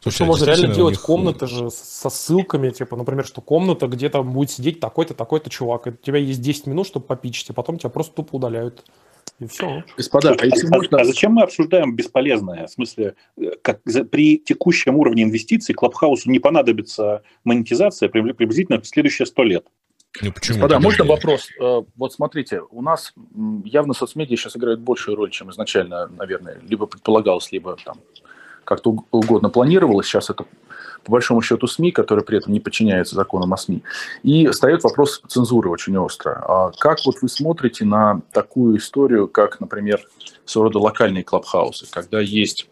[0.02, 1.02] Слушай, что можно реально делать них...
[1.02, 5.88] комнаты же со ссылками, типа, например, что комната, где там будет сидеть такой-то, такой-то чувак,
[5.88, 8.86] и у тебя есть 10 минут, чтобы попичить, а потом тебя просто тупо удаляют.
[9.40, 9.84] И все.
[9.96, 11.00] Господа, а, если а, можно...
[11.00, 12.68] а зачем мы обсуждаем бесполезное?
[12.68, 18.88] В смысле, э, как за, при текущем уровне инвестиций Клабхаусу не понадобится монетизация приблизительно в
[18.88, 19.66] следующие сто лет.
[20.22, 20.58] Ну, почему?
[20.58, 21.48] Господа, можно вопрос?
[21.60, 23.14] Э, вот смотрите, у нас
[23.64, 28.00] явно соцмедиа сейчас играют большую роль, чем изначально, наверное, либо предполагалось, либо там
[28.70, 30.06] как-то угодно планировалось.
[30.06, 30.46] Сейчас это
[31.04, 33.82] по большому счету СМИ, которые при этом не подчиняются законам о СМИ.
[34.22, 36.44] И встает вопрос цензуры очень остро.
[36.48, 40.02] А как вот вы смотрите на такую историю, как, например,
[40.46, 42.70] своего рода локальные клабхаусы, когда есть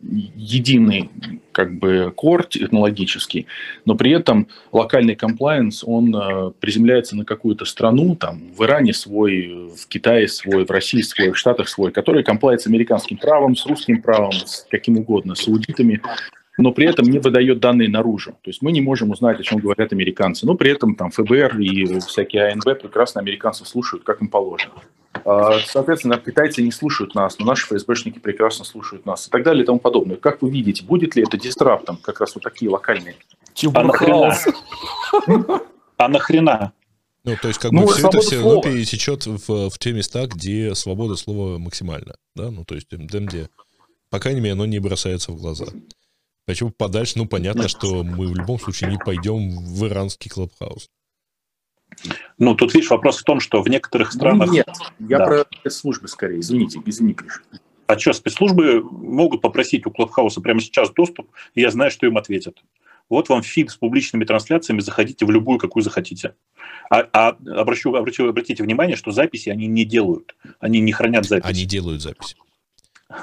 [0.00, 1.10] единый
[1.52, 3.46] как бы кор технологический,
[3.84, 9.70] но при этом локальный комплайенс, он а, приземляется на какую-то страну, там в Иране свой,
[9.74, 13.64] в Китае свой, в России свой, в Штатах свой, который комплает с американским правом, с
[13.64, 16.02] русским правом, с каким угодно, с аудитами,
[16.58, 18.32] но при этом не выдает данные наружу.
[18.42, 21.58] То есть мы не можем узнать, о чем говорят американцы, но при этом там ФБР
[21.58, 24.74] и всякие АНБ прекрасно американцев слушают, как им положено.
[25.24, 29.62] А, соответственно, китайцы не слушают нас, но наши ФСБшники прекрасно слушают нас и так далее
[29.62, 30.16] и тому подобное.
[30.16, 33.16] Как вы видите, будет ли это дистраптом, как раз вот такие локальные?
[33.74, 34.36] А нахрена?
[35.98, 36.72] А нахрена?
[37.24, 40.26] Ну, то есть, как ну, бы все это все равно пересечет в, в те места,
[40.26, 42.14] где свобода слова максимальна.
[42.34, 42.50] Да?
[42.50, 43.48] Ну, то есть, там, где,
[44.10, 45.66] по крайней мере, оно не бросается в глаза.
[46.44, 47.14] Почему подальше?
[47.16, 50.88] Ну, понятно, что мы в любом случае не пойдем в иранский клубхаус.
[52.38, 54.50] Ну, тут, видишь, вопрос в том, что в некоторых ну, странах...
[54.50, 54.68] нет,
[54.98, 55.26] я да.
[55.26, 57.40] про спецслужбы скорее, извините, извини, Гриша.
[57.86, 62.16] А что, спецслужбы могут попросить у Клабхауса прямо сейчас доступ, и я знаю, что им
[62.16, 62.62] ответят.
[63.08, 66.34] Вот вам фид с публичными трансляциями, заходите в любую, какую захотите.
[66.90, 71.48] А, а обращу, обращу, обратите внимание, что записи они не делают, они не хранят записи.
[71.48, 72.36] Они делают запись.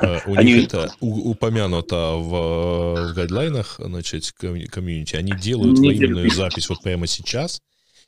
[0.01, 0.53] Э, у они...
[0.53, 5.17] них это упомянуто в, в гайдлайнах, значит, комьюнити.
[5.17, 7.61] Они делают временную запись вот прямо сейчас,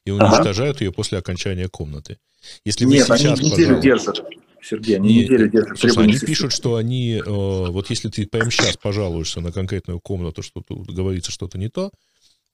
[0.06, 0.86] и уничтожают ага.
[0.86, 2.18] ее после окончания комнаты.
[2.64, 4.24] Если Нет, вы сейчас, они неделю держат.
[4.62, 5.80] Сергей, они не, неделю держат.
[5.80, 10.42] Слушай, они пишут, что они, э, вот если ты прямо сейчас пожалуешься на конкретную комнату,
[10.42, 11.92] что тут говорится что-то не то,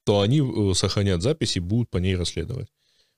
[0.05, 2.67] то они э, сохранят запись и будут по ней расследовать.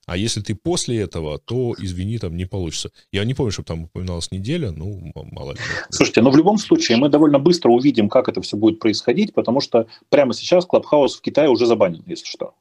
[0.06, 2.90] А если ты после этого, то, извини, там не получится.
[3.10, 5.58] Я не помню, чтобы там упоминалась неделя, ну, мало ли.
[5.90, 9.60] Слушайте, но в любом случае мы довольно быстро увидим, как это все будет происходить, потому
[9.60, 12.54] что прямо сейчас Клабхаус в Китае уже забанен, если что.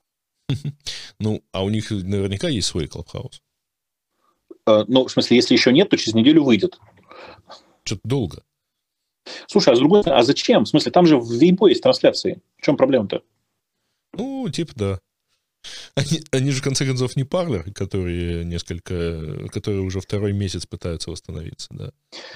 [1.19, 3.41] Ну, а у них наверняка есть свой клабхаус.
[4.65, 6.79] А, ну, в смысле, если еще нет, то через неделю выйдет.
[7.83, 8.43] Что-то долго.
[9.47, 10.65] Слушай, а с другой стороны, а зачем?
[10.65, 12.41] В смысле, там же в Вейбо есть трансляции.
[12.57, 13.23] В чем проблема-то?
[14.13, 14.99] Ну, типа, да.
[15.95, 21.11] Они, они же, в конце концов, не парлер, которые несколько, которые уже второй месяц пытаются
[21.11, 21.91] восстановиться, да.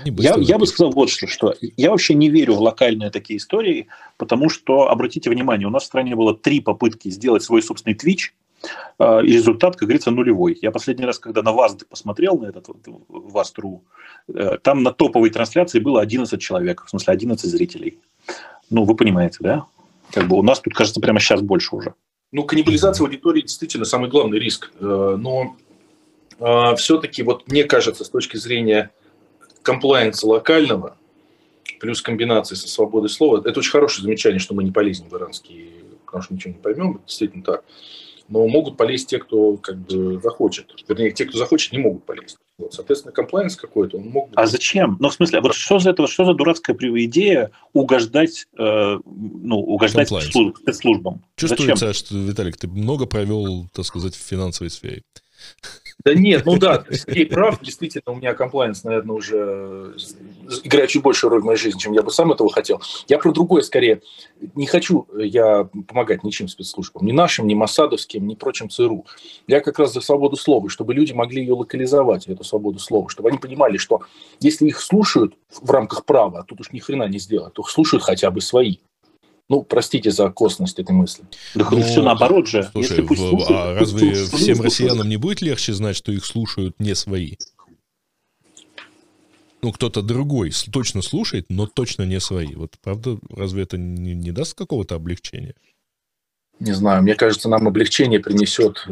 [0.06, 3.88] Я, я бы сказал вот что, что я вообще не верю в локальные такие истории,
[4.18, 8.32] потому что, обратите внимание, у нас в стране было три попытки сделать свой собственный Twitch,
[8.98, 10.58] а, и результат, как говорится, нулевой.
[10.62, 12.68] Я последний раз, когда на ВАЗД посмотрел, на этот
[13.08, 13.84] ВАЗ.ру,
[14.34, 18.00] э, там на топовой трансляции было 11 человек, в смысле 11 зрителей.
[18.70, 19.66] Ну, вы понимаете, да?
[20.12, 21.94] Как бы у нас тут, кажется, прямо сейчас больше уже.
[22.32, 24.72] Ну, каннибализация аудитории действительно самый главный риск.
[24.80, 25.56] Э, но
[26.40, 28.92] а, все-таки, вот мне кажется, с точки зрения
[29.64, 30.98] комплайенса локального,
[31.80, 35.72] плюс комбинации со свободой слова, это очень хорошее замечание, что мы не полезем в иранский,
[36.06, 37.64] потому что ничего не поймем, это действительно так.
[38.30, 40.74] Но могут полезть те, кто как бы захочет.
[40.88, 42.38] Вернее, те, кто захочет, не могут полезть.
[42.58, 44.34] Вот, соответственно, комплайенс какой-то, он мог бы...
[44.36, 44.98] А зачем?
[45.00, 50.08] Ну, в смысле, вот что за это, что за дурацкая идея угождать, э, ну, угождать
[50.08, 51.24] спецслужбам?
[51.36, 51.94] Чувствуется, зачем?
[51.94, 55.04] что, Виталик, ты много провел, так сказать, в финансовой сфере.
[56.06, 59.96] Да нет, ну да, Сергей прав, действительно, у меня комплайнс, наверное, уже
[60.64, 62.82] играет чуть большую роль в моей жизни, чем я бы сам этого хотел.
[63.08, 64.02] Я про другое скорее.
[64.56, 69.06] Не хочу я помогать ничем спецслужбам, ни нашим, ни Масадовским, ни прочим ЦРУ.
[69.48, 73.30] Я как раз за свободу слова, чтобы люди могли ее локализовать, эту свободу слова, чтобы
[73.30, 74.02] они понимали, что
[74.40, 78.32] если их слушают в рамках права, тут уж ни хрена не сделать, то слушают хотя
[78.32, 78.78] бы свои.
[79.50, 81.24] Ну, простите за косность этой мысли.
[81.56, 82.70] Да ну, все наоборот же.
[82.72, 84.60] Слушай, Если пусть слушают, а разве пусть всем слушают.
[84.60, 87.36] россиянам не будет легче знать, что их слушают не свои?
[89.62, 92.56] Ну, кто-то другой точно слушает, но точно не свои.
[92.56, 95.56] Вот правда, разве это не, не даст какого-то облегчения?
[96.60, 98.86] Не знаю, мне кажется, нам облегчение принесет...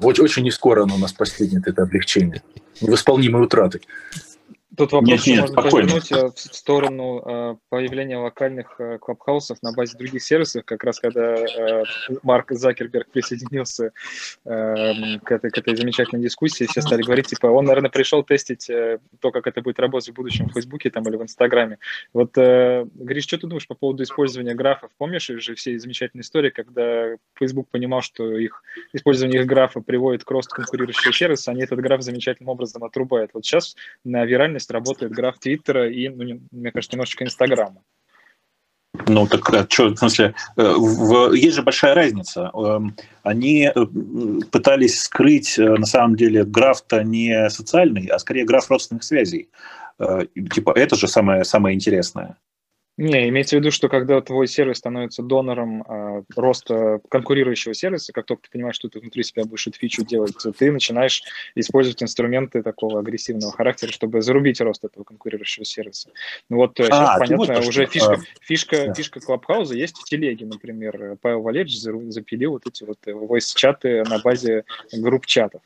[0.00, 2.42] Очень, очень не скоро оно нас постигнет, это облегчение.
[2.80, 3.80] Невосполнимые утраты.
[4.76, 5.88] Тут вопрос нет, нет, можно спокойно.
[5.88, 10.98] повернуть э, в сторону э, появления локальных э, клабхаусов на базе других сервисов, как раз
[11.00, 11.36] когда
[12.22, 13.92] Марк Закерберг присоединился
[14.44, 14.48] к,
[15.32, 19.46] этой, к этой замечательной дискуссии, все стали говорить, типа, он, наверное, пришел тестить то, как
[19.46, 21.78] это будет работать в будущем в Фейсбуке там, или в Инстаграме.
[22.12, 24.90] Вот, Гриш, что ты думаешь по поводу использования графов?
[24.98, 30.30] Помнишь же все замечательные истории, когда Facebook понимал, что их использование их графа приводит к
[30.30, 33.30] росту конкурирующего сервиса, они этот граф замечательным образом отрубают.
[33.34, 37.82] Вот сейчас на виральность есть работает граф Твиттера и, ну, не, мне кажется, немножечко Инстаграма.
[39.08, 42.50] Ну, так а что, в смысле, э, в, есть же большая разница.
[42.54, 43.86] Эм, они э,
[44.50, 49.48] пытались скрыть, э, на самом деле, граф-то не социальный, а скорее граф родственных связей.
[50.52, 52.36] Типа, это же самое, самое интересное.
[52.96, 58.26] Не, имеется в виду, что когда твой сервис становится донором э, роста конкурирующего сервиса, как
[58.26, 61.24] только ты понимаешь, что ты внутри себя будешь эту фичу делать, ты начинаешь
[61.56, 66.10] использовать инструменты такого агрессивного характера, чтобы зарубить рост этого конкурирующего сервиса.
[66.48, 68.94] Ну вот э, а, сейчас понятно, вот уже фишка, фишка, да.
[68.94, 71.16] фишка Клабхауза есть в телеге, например.
[71.20, 71.80] Павел Валерьевич
[72.12, 75.62] запилил вот эти вот voice-чаты на базе групп чатов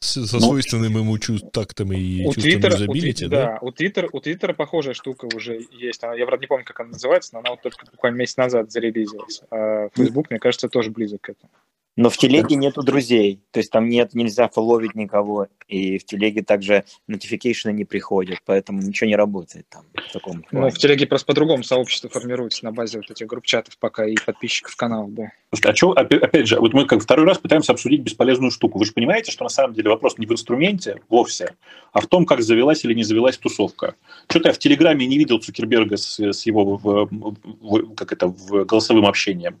[0.00, 3.44] со ну, свойственным ему чувств, тактом и у чувством Twitter, юзабилити, у, да?
[3.46, 6.02] Да, у Twitter, у Twitter похожая штука уже есть.
[6.04, 8.70] Она, я, правда, не помню, как она называется, но она вот только буквально месяц назад
[8.70, 9.42] зарелизилась.
[9.50, 11.50] А Facebook, мне кажется, тоже близок к этому.
[11.98, 16.42] Но в телеге нету друзей, то есть там нет, нельзя фолловить никого, и в телеге
[16.42, 20.66] также notification не приходят, поэтому ничего не работает там в таком плане.
[20.66, 24.14] Ну, в телеге просто по-другому сообщество формируется на базе вот этих групп чатов пока и
[24.14, 25.32] подписчиков канала, да.
[25.50, 28.78] А что, опять же, вот мы как второй раз пытаемся обсудить бесполезную штуку.
[28.78, 31.56] Вы же понимаете, что на самом деле вопрос не в инструменте вовсе,
[31.92, 33.96] а в том, как завелась или не завелась тусовка.
[34.28, 38.64] Что-то я в Телеграме не видел Цукерберга с, с его в, в, как это, в
[38.66, 39.58] голосовым общением.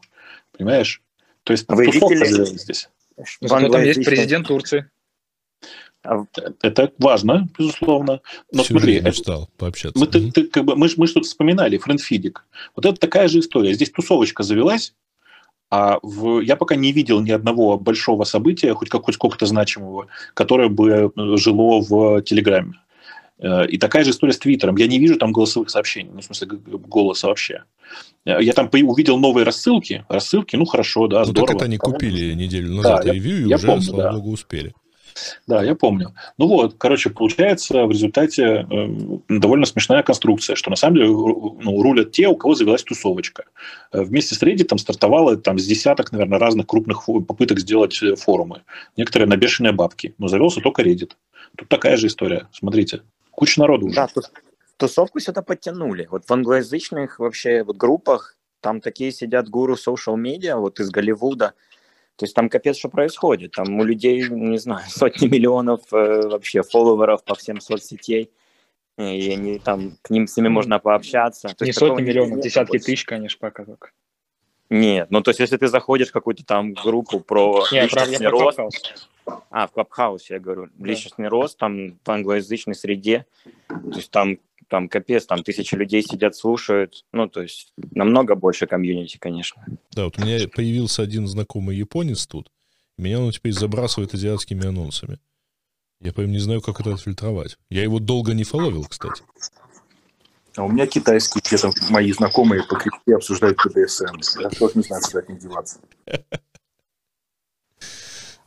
[0.56, 1.02] Понимаешь?
[1.48, 2.90] То есть Вы видели здесь.
[3.40, 4.90] Зато там есть президент Турции.
[6.04, 6.26] А
[6.60, 8.20] это важно, безусловно.
[8.52, 9.98] Но Всю смотри, мечтал пообщаться.
[9.98, 12.44] Мы, ты, ты, как бы, мы, мы что-то вспоминали, френдфидик.
[12.76, 13.72] Вот это такая же история.
[13.72, 14.92] Здесь тусовочка завелась,
[15.70, 20.08] а в, я пока не видел ни одного большого события, хоть, как, хоть сколько-то значимого,
[20.34, 22.74] которое бы жило в Телеграме.
[23.40, 24.76] Э, и такая же история с Твиттером.
[24.76, 27.64] Я не вижу там голосовых сообщений, ну, в смысле голоса вообще.
[28.24, 30.04] Э, я там увидел новые рассылки.
[30.08, 31.46] Рассылки, ну, хорошо, да, ну, здорово.
[31.46, 34.12] так это они купили неделю назад да, ревью, и я уже, помню, слава да.
[34.12, 34.74] богу, успели.
[35.46, 36.14] Да, я помню.
[36.36, 38.88] Ну вот, короче, получается в результате э,
[39.28, 43.44] довольно смешная конструкция, что на самом деле ну, рулят те, у кого завелась тусовочка.
[43.92, 48.62] Э, вместе с Reddit там стартовало там, с десяток, наверное, разных крупных попыток сделать форумы.
[48.96, 51.12] Некоторые на бешеные бабки, но завелся только Reddit.
[51.56, 52.48] Тут такая же история.
[52.52, 53.00] Смотрите,
[53.38, 53.94] Куча народу уже.
[53.94, 54.08] Да,
[54.78, 56.08] тусовку сюда подтянули.
[56.10, 61.54] Вот в англоязычных вообще вот группах там такие сидят гуру social медиа вот из Голливуда.
[62.16, 63.52] То есть там капец, что происходит.
[63.52, 68.32] Там у людей, не знаю, сотни миллионов э, вообще фолловеров по всем соцсетей.
[68.96, 71.54] И они там, к ним с ними можно пообщаться.
[71.56, 73.90] То не сотни миллионов, десятки тысяч, конечно, пока только.
[74.68, 78.58] Нет, ну то есть если ты заходишь в какую-то там группу про не, личностный рост,
[79.50, 80.86] а, в Клабхаусе, я говорю, да.
[80.86, 83.26] личностный рост там в англоязычной среде,
[83.68, 84.38] то есть там,
[84.68, 89.64] там капец, там тысячи людей сидят, слушают, ну, то есть намного больше комьюнити, конечно.
[89.92, 92.50] Да, вот у меня появился один знакомый японец тут,
[92.98, 95.20] меня он теперь забрасывает азиатскими анонсами.
[96.00, 97.56] Я прям не знаю, как это отфильтровать.
[97.70, 99.22] Я его долго не фоловил, кстати.
[100.56, 104.40] А у меня китайские где-то мои знакомые по крипте обсуждают КДСМ.
[104.40, 105.78] Я тоже не знаю, куда от них деваться.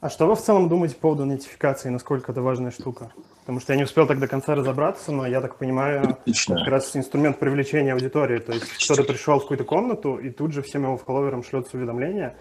[0.01, 3.11] А что вы в целом думаете по поводу нотификации, насколько это важная штука?
[3.41, 6.55] Потому что я не успел так до конца разобраться, но я так понимаю, Отлично.
[6.55, 8.39] как раз инструмент привлечения аудитории.
[8.39, 12.35] То есть кто-то пришел в какую-то комнату, и тут же всем его фолловерам шлется уведомление.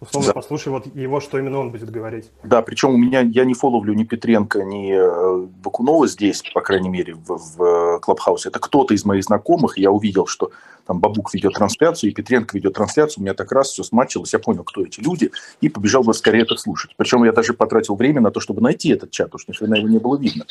[0.00, 0.32] Условно, да.
[0.34, 2.30] послушай вот его, что именно он будет говорить.
[2.42, 6.88] Да, причем у меня, я не фоловлю ни Петренко, ни э, Бакунова здесь, по крайней
[6.88, 8.48] мере, в, в Клабхаусе.
[8.50, 10.50] Это кто-то из моих знакомых, я увидел, что
[10.86, 14.38] там Бабук ведет трансляцию, и Петренко ведет трансляцию, у меня так раз все смачилось, я
[14.38, 15.30] понял, кто эти люди,
[15.60, 16.92] и побежал бы скорее это слушать.
[16.96, 19.88] Причем я даже потратил время на то, чтобы найти этот чат, уж ни хрена его
[19.88, 20.44] не было видно.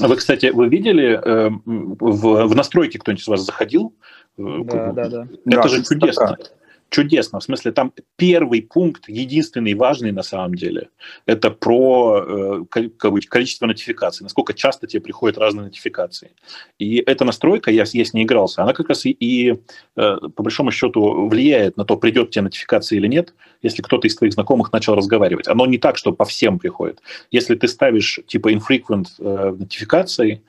[0.00, 3.92] Вы, кстати, вы видели, э, в, в настройки кто-нибудь из вас заходил?
[4.36, 5.28] Да, да, да.
[5.44, 6.36] Это да, же чудесно.
[6.38, 6.57] Да
[6.90, 7.40] чудесно.
[7.40, 10.88] В смысле, там первый пункт, единственный важный на самом деле,
[11.26, 12.88] это про э,
[13.28, 16.30] количество нотификаций, насколько часто тебе приходят разные нотификации.
[16.78, 19.56] И эта настройка, я, я с ней игрался, она как раз и, и э,
[19.96, 24.32] по большому счету влияет на то, придет тебе нотификация или нет, если кто-то из твоих
[24.32, 25.48] знакомых начал разговаривать.
[25.48, 27.00] Оно не так, что по всем приходит.
[27.30, 30.42] Если ты ставишь типа infrequent э, нотификации,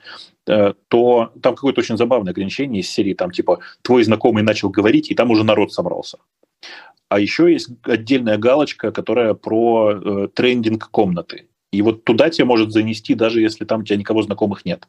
[0.88, 5.14] то там какое-то очень забавное ограничение из серии, там типа твой знакомый начал говорить, и
[5.14, 6.18] там уже народ собрался.
[7.08, 11.48] А еще есть отдельная галочка, которая про э, трендинг комнаты.
[11.72, 14.86] И вот туда тебя может занести, даже если там у тебя никого знакомых нет.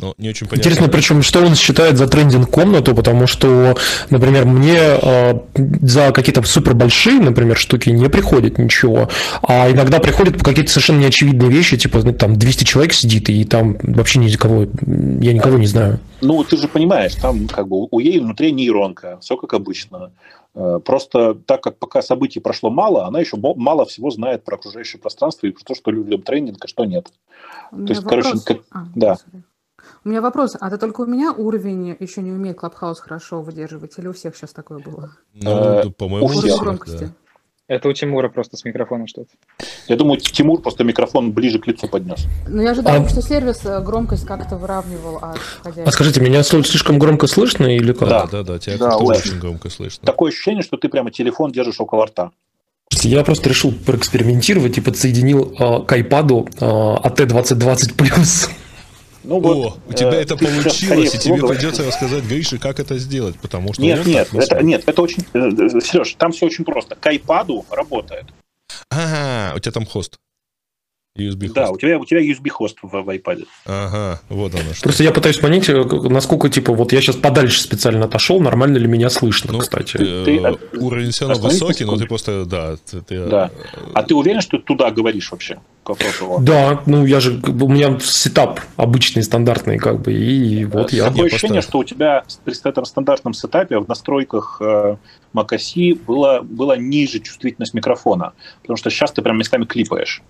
[0.00, 0.60] Ну, не очень понятно.
[0.60, 3.76] Интересно, причем, что он считает за трендинг комнату, потому что,
[4.10, 9.08] например, мне э, за какие-то супер большие, например, штуки не приходит ничего,
[9.42, 13.76] а иногда приходят какие-то совершенно неочевидные вещи, типа, ну, там 200 человек сидит, и там
[13.82, 16.00] вообще никого, я никого не знаю.
[16.20, 20.10] Ну, ты же понимаешь, там как бы у ей внутри нейронка, все как обычно.
[20.56, 25.00] Э, просто так как пока событий прошло мало, она еще мало всего знает про окружающее
[25.00, 27.12] пространство и про то, что любим тренинг, а что нет.
[27.70, 28.24] То есть, вопрос.
[28.24, 28.58] короче, как...
[28.72, 29.12] а, да.
[29.12, 29.42] Sorry.
[30.04, 33.98] У меня вопрос, а это только у меня уровень еще не умеет Клабхаус хорошо выдерживать,
[33.98, 35.12] или у всех сейчас такое было?
[35.34, 37.12] Ну, э, по-моему, у всех, громкости.
[37.66, 39.30] Это у Тимура просто с микрофоном что-то.
[39.88, 42.26] Я думаю, Тимур просто микрофон ближе к лицу поднес.
[42.46, 43.08] Ну, я ожидала, а...
[43.08, 48.08] что сервис э, громкость как-то выравнивал от А скажите, меня слишком громко слышно или как?
[48.08, 49.30] Да, да, да, тебя да, очень.
[49.30, 50.04] очень громко слышно.
[50.04, 52.32] Такое ощущение, что ты прямо телефон держишь около рта.
[53.02, 58.50] Я просто решил проэкспериментировать и подсоединил э, к iPad э, AT2020+.
[59.24, 62.98] Ну, вот, О, у тебя э, это получилось, и тебе придется рассказать Грише, как это
[62.98, 63.82] сделать, потому что...
[63.82, 65.24] Нет, нет, это, нет, это очень...
[65.32, 66.94] Э, э, Сереж, там все очень просто.
[66.94, 68.26] К iPad работает.
[68.90, 70.18] Ага, у тебя там хост.
[71.16, 71.54] USB хост.
[71.54, 73.46] Да, у тебя, у тебя USB хост в, в iPad.
[73.66, 74.82] Ага, вот оно что.
[74.82, 79.10] Просто я пытаюсь понять, насколько, типа, вот я сейчас подальше специально отошел, нормально ли меня
[79.10, 79.96] слышно, ну, кстати.
[79.96, 82.76] Ты, ты, уровень все равно высокий, но ты просто, да.
[83.06, 83.52] Ты, да.
[83.94, 85.60] А ты уверен, что ты туда говоришь вообще?
[86.40, 91.10] Да, ну я же, у меня сетап обычный, стандартный, как бы, и вот я...
[91.10, 94.96] Такое ощущение, что у тебя при этом стандартном сетапе в настройках э,
[95.32, 100.22] macOS была, была ниже чувствительность микрофона, потому что сейчас ты прям местами клипаешь.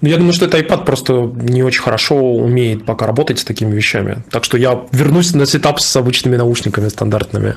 [0.00, 3.74] Ну, я думаю, что это iPad просто не очень хорошо умеет пока работать с такими
[3.74, 4.24] вещами.
[4.30, 7.56] Так что я вернусь на сетап с обычными наушниками стандартными.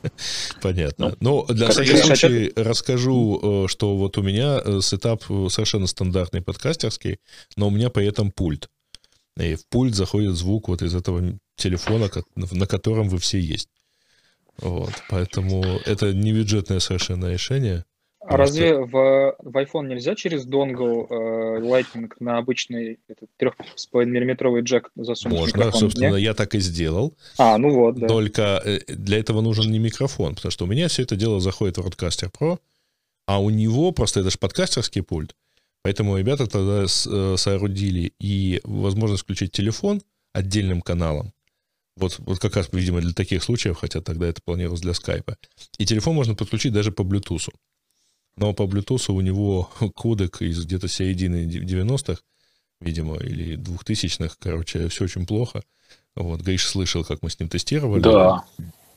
[0.62, 1.14] Понятно.
[1.20, 7.18] Ну, для всякого случая расскажу, э, что вот у меня э, сетап совершенно стандартный подкастерский,
[7.56, 8.68] но у меня при этом пульт.
[9.38, 11.22] И в пульт заходит звук вот из этого
[11.56, 13.68] телефона, на котором вы все есть.
[14.60, 17.84] Вот, поэтому это не бюджетное совершенно решение.
[18.28, 22.98] А разве в, в iPhone нельзя через донгл э, Lightning на обычный
[23.40, 26.20] 3,5 миллиметровый джек засунуть Можно, собственно, Нет?
[26.20, 27.14] я так и сделал.
[27.38, 28.06] А, ну вот, да.
[28.06, 31.78] Только э, для этого нужен не микрофон, потому что у меня все это дело заходит
[31.78, 32.58] в Roadcaster Pro,
[33.26, 35.34] а у него просто это же подкастерский пульт,
[35.82, 40.02] поэтому ребята тогда э, соорудили и возможность включить телефон
[40.34, 41.32] отдельным каналом,
[41.96, 45.36] вот, вот как раз, видимо, для таких случаев, хотя тогда это планировалось для скайпа.
[45.78, 47.48] И телефон можно подключить даже по Bluetooth.
[48.38, 52.20] Но по Bluetooth у него кодек из где-то середины 90-х,
[52.80, 55.62] видимо, или 2000-х, короче, все очень плохо.
[56.16, 58.02] Вот, Гриш слышал, как мы с ним тестировали.
[58.02, 58.44] Да.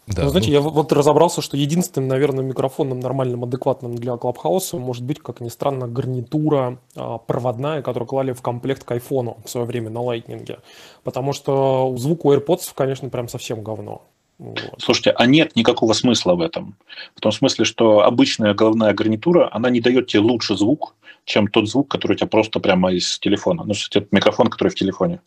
[0.07, 0.53] Да, ну, знаете, ну...
[0.53, 5.49] я вот разобрался, что единственным, наверное, микрофоном нормальным, адекватным для Клабхауса может быть, как ни
[5.49, 10.59] странно, гарнитура а, проводная, которую клали в комплект к айфону в свое время на лайтнинге.
[11.03, 14.01] Потому что звук у AirPods, конечно, прям совсем говно.
[14.41, 14.73] Вот.
[14.79, 16.75] Слушайте, а нет никакого смысла в этом.
[17.15, 21.69] В том смысле, что обычная головная гарнитура, она не дает тебе лучше звук, чем тот
[21.69, 23.63] звук, который у тебя просто прямо из телефона.
[23.63, 25.19] Ну, кстати, это микрофон, который в телефоне.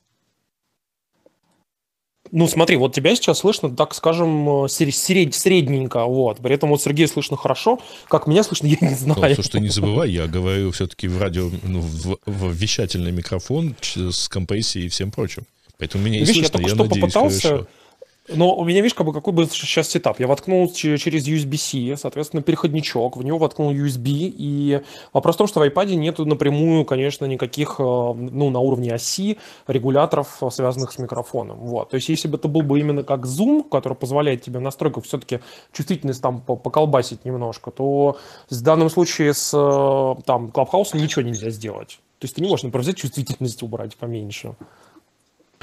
[2.33, 6.39] Ну, смотри, вот тебя сейчас слышно, так скажем, сред, средненько, вот.
[6.39, 9.37] При этом вот Сергея слышно хорошо, как меня слышно, я не знаю.
[9.37, 14.29] Ну, слушай, не забывай, я говорю все-таки в радио, ну, в, в вещательный микрофон с
[14.29, 15.45] компрессией и всем прочим.
[15.79, 17.49] Поэтому меня и Видишь, слышно, я, я надеюсь, попытался...
[17.49, 17.69] хорошо
[18.29, 20.19] Но у меня, видишь, как бы какой был сейчас сетап.
[20.19, 24.81] Я воткнул через USB-C, соответственно, переходничок, в него воткнул USB, и
[25.13, 29.37] вопрос в том, что в iPad нету напрямую, конечно, никаких, э, ну, на уровне оси
[29.67, 31.59] регуляторов, связанных с микрофоном.
[31.59, 31.91] Вот.
[31.91, 35.05] То есть, если бы это был бы именно как Zoom, который позволяет тебе в настройках
[35.05, 35.41] все-таки
[35.73, 38.17] чувствительность там поколбасить немножко, то
[38.49, 41.99] в данном случае с э, там Clubhouse ничего нельзя сделать.
[42.21, 44.55] То есть ты не можешь, например, взять чувствительность убрать поменьше.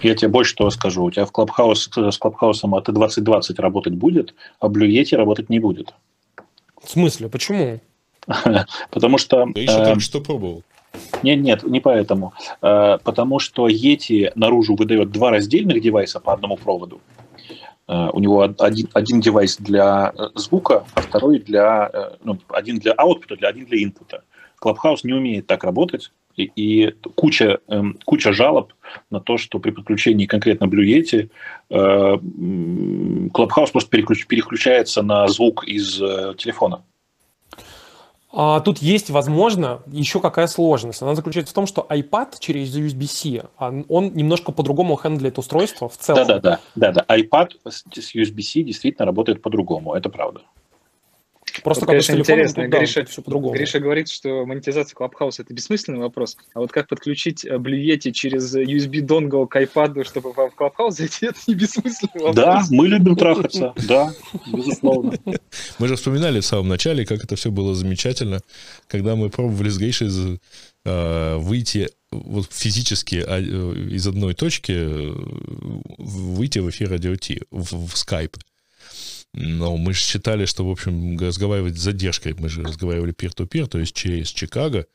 [0.02, 1.04] Я тебе больше того скажу.
[1.04, 5.60] У тебя в Clubhouse, с Clubhouse от 2020 работать будет, а Blue Yeti работать не
[5.60, 5.94] будет.
[6.82, 7.30] В смысле?
[7.30, 7.80] Почему?
[8.92, 9.48] Потому что...
[9.56, 10.64] Я еще только что пробовал.
[11.24, 12.34] Нет, нет, не поэтому.
[12.62, 17.00] Э, потому что Yeti наружу выдает два раздельных девайса по одному проводу.
[17.88, 21.92] Э, у него один, один девайс для э, звука, а второй для...
[22.24, 24.24] Ну, один для аутпута, для один для инпута.
[24.62, 28.74] Clubhouse не умеет так работать, и, куча, эм, куча жалоб
[29.10, 31.30] на то, что при подключении конкретно Blue Yeti
[31.70, 31.74] э,
[33.34, 36.84] Clubhouse просто переключ, переключается на звук из э, телефона.
[38.34, 41.02] А, тут есть, возможно, еще какая сложность.
[41.02, 46.28] Она заключается в том, что iPad через USB-C, он немножко по-другому хендлит устройство в целом.
[46.28, 47.06] Да-да-да, да-да.
[47.14, 47.84] iPad с
[48.16, 50.42] USB-C действительно работает по-другому, это правда.
[51.64, 52.64] Просто, вот, конечно, интересно.
[52.64, 53.54] Тут, Гриша, все по-другому.
[53.54, 56.38] Гриша говорит, что монетизация Clubhouse– это бессмысленный вопрос.
[56.54, 61.28] А вот как подключить э, Yeti через USB dongle к iPad, чтобы в Clubhouse зайти,
[61.28, 62.36] это не бессмысленный вопрос.
[62.36, 64.14] Да, мы любим трахаться, да,
[64.52, 65.14] безусловно.
[65.80, 68.42] Мы же вспоминали в самом начале, как это все было замечательно,
[68.88, 70.10] когда мы пробовали с Гришей
[70.86, 74.74] э, выйти вот физически а, э, из одной точки
[75.98, 78.38] выйти в эфир радио Ти, в, в Skype.
[79.34, 82.34] Но мы же считали, что, в общем, разговаривать с задержкой.
[82.34, 84.88] Мы же разговаривали peer-to-peer, то есть через Чикаго,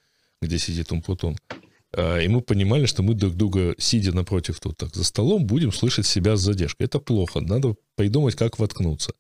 [0.42, 1.38] где сидит Умпутун.
[1.92, 5.72] А, и мы понимали, что мы друг друга, сидя напротив тут так за столом, будем
[5.72, 6.86] слышать себя с задержкой.
[6.86, 7.40] Это плохо.
[7.40, 9.12] Надо придумать, как воткнуться.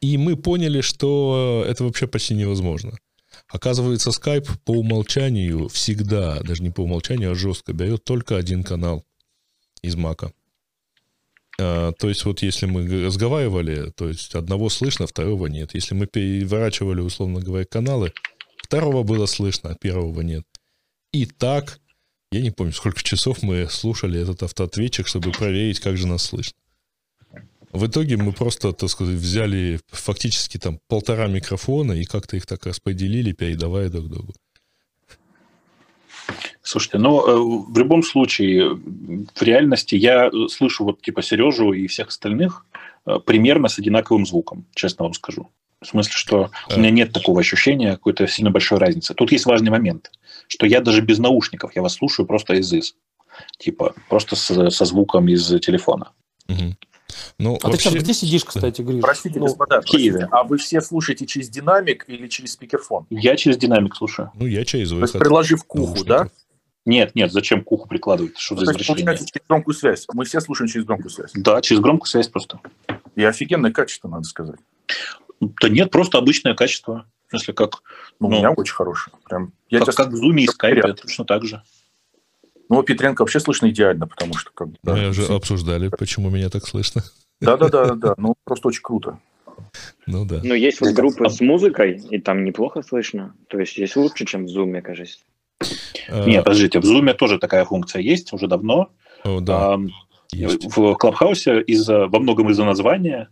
[0.00, 2.98] И мы поняли, что это вообще почти невозможно.
[3.48, 9.04] Оказывается, Skype по умолчанию всегда, даже не по умолчанию, а жестко берет только один канал
[9.82, 10.32] из Мака.
[11.60, 15.74] А, то есть вот если мы разговаривали, то есть одного слышно, второго нет.
[15.74, 18.12] Если мы переворачивали, условно говоря, каналы,
[18.62, 20.44] второго было слышно, а первого нет.
[21.12, 21.80] И так,
[22.30, 26.56] я не помню, сколько часов мы слушали этот автоответчик, чтобы проверить, как же нас слышно.
[27.72, 32.66] В итоге мы просто, так сказать, взяли фактически там полтора микрофона и как-то их так
[32.66, 34.34] распределили, передавая друг другу.
[36.62, 42.08] Слушайте, но ну, в любом случае, в реальности я слышу вот типа Сережу и всех
[42.08, 42.64] остальных
[43.04, 45.50] э, примерно с одинаковым звуком, честно вам скажу.
[45.80, 49.14] В смысле, что у меня нет такого ощущения какой-то сильно большой разницы.
[49.14, 50.12] Тут есть важный момент,
[50.46, 52.94] что я даже без наушников, я вас слушаю просто из из.
[53.58, 56.12] Типа, просто со, со звуком из телефона.
[56.48, 56.76] Угу.
[57.38, 57.76] Ну, а вообще...
[57.76, 59.02] ты сейчас где сидишь, кстати, Гриш?
[59.02, 60.28] Простите, ну, господа, в Киеве.
[60.30, 63.06] А вы все слушаете через динамик или через спикерфон?
[63.10, 64.30] Я через динамик слушаю.
[64.34, 65.12] Ну, я через выход.
[65.12, 66.28] То есть, приложив к уху, да?
[66.84, 68.36] Нет, нет, зачем к уху прикладывать?
[68.38, 69.16] Что за извращение?
[69.16, 70.06] через громкую связь.
[70.12, 71.30] Мы все слушаем через громкую связь.
[71.34, 72.60] Да, через громкую связь просто.
[73.14, 74.58] И офигенное качество, надо сказать.
[75.40, 77.06] Да нет, просто обычное качество.
[77.26, 77.82] В смысле, как...
[78.20, 79.16] Ну, ну у меня очень хорошее.
[79.28, 81.62] Прям, я как, как в Zoom и Skype, точно так же.
[82.68, 84.50] Ну, Петренко вообще слышно идеально, потому что...
[84.52, 87.02] Как, да, Мы уже обсуждали, почему меня так слышно.
[87.40, 88.14] Да-да-да, да.
[88.18, 89.18] ну просто очень круто.
[90.06, 90.40] Ну да.
[90.42, 93.34] Ну, есть вот группы с музыкой, и там неплохо слышно.
[93.48, 95.18] То есть есть лучше, чем в Zoom, мне кажется.
[96.08, 98.90] Э, Нет, подождите, в Zoom тоже такая функция есть уже давно.
[99.24, 99.78] О, да.
[100.32, 100.64] Есть.
[100.74, 103.28] В Клабхаусе из-за, во многом из-за названия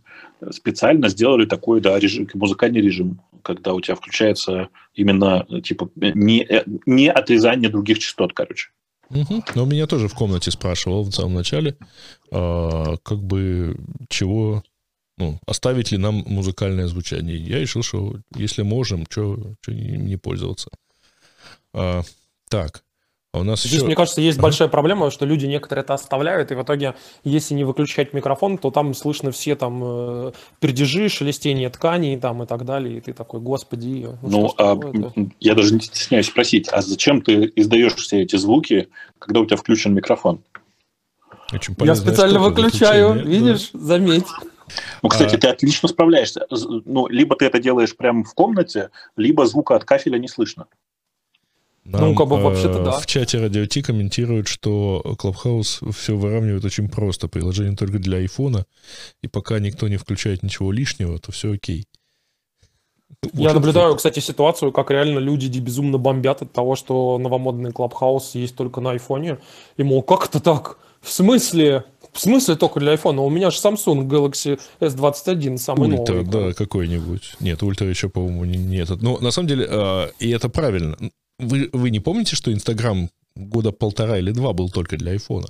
[0.51, 6.47] специально сделали такой да, режим, музыкальный режим, когда у тебя включается именно типа не,
[6.85, 8.69] не отрезание других частот, короче.
[9.09, 9.43] Угу.
[9.55, 11.75] Но меня тоже в комнате спрашивал в самом начале,
[12.31, 13.75] а, как бы
[14.09, 14.63] чего,
[15.17, 17.37] ну, оставить ли нам музыкальное звучание.
[17.37, 20.69] Я решил, что если можем, что не пользоваться.
[21.73, 22.03] А,
[22.51, 22.83] так,
[23.33, 23.85] а у нас Здесь, еще...
[23.85, 27.63] мне кажется, есть большая проблема, что люди некоторые это оставляют, и в итоге, если не
[27.63, 32.97] выключать микрофон, то там слышно все там э, пердежи, шелестение тканей там и так далее,
[32.97, 34.09] и ты такой, господи.
[34.21, 34.77] Ну, ну а,
[35.39, 39.55] я даже не стесняюсь спросить, а зачем ты издаешь все эти звуки, когда у тебя
[39.55, 40.43] включен микрофон?
[41.53, 43.79] Очень я специально выключаю, видишь, да.
[43.79, 44.27] заметь.
[45.01, 45.37] Ну, кстати, а...
[45.37, 46.45] ты отлично справляешься.
[46.49, 50.67] Ну, либо ты это делаешь прямо в комнате, либо звука от кафеля не слышно.
[51.91, 52.99] Нам, ну, как бы вообще-то да.
[52.99, 57.27] В чате Радио Ти комментируют, что Clubhouse все выравнивает очень просто.
[57.27, 58.65] Приложение только для айфона,
[59.21, 61.85] и пока никто не включает ничего лишнего, то все окей.
[63.33, 63.97] Я вот наблюдаю, это...
[63.97, 68.91] кстати, ситуацию, как реально люди безумно бомбят от того, что новомодный Clubhouse есть только на
[68.91, 69.37] айфоне.
[69.77, 70.77] И, мол, как это так?
[71.01, 71.83] В смысле?
[72.13, 73.19] В смысле только для iPhone?
[73.19, 76.25] У меня же Samsung Galaxy S21 самый Ультра, новый.
[76.25, 77.35] да, какой-нибудь.
[77.39, 79.01] Нет, ультра еще, по-моему, не, не этот.
[79.01, 80.97] Но на самом деле, э, и это правильно.
[81.41, 85.47] Вы, вы не помните, что Инстаграм года полтора или два был только для айфона?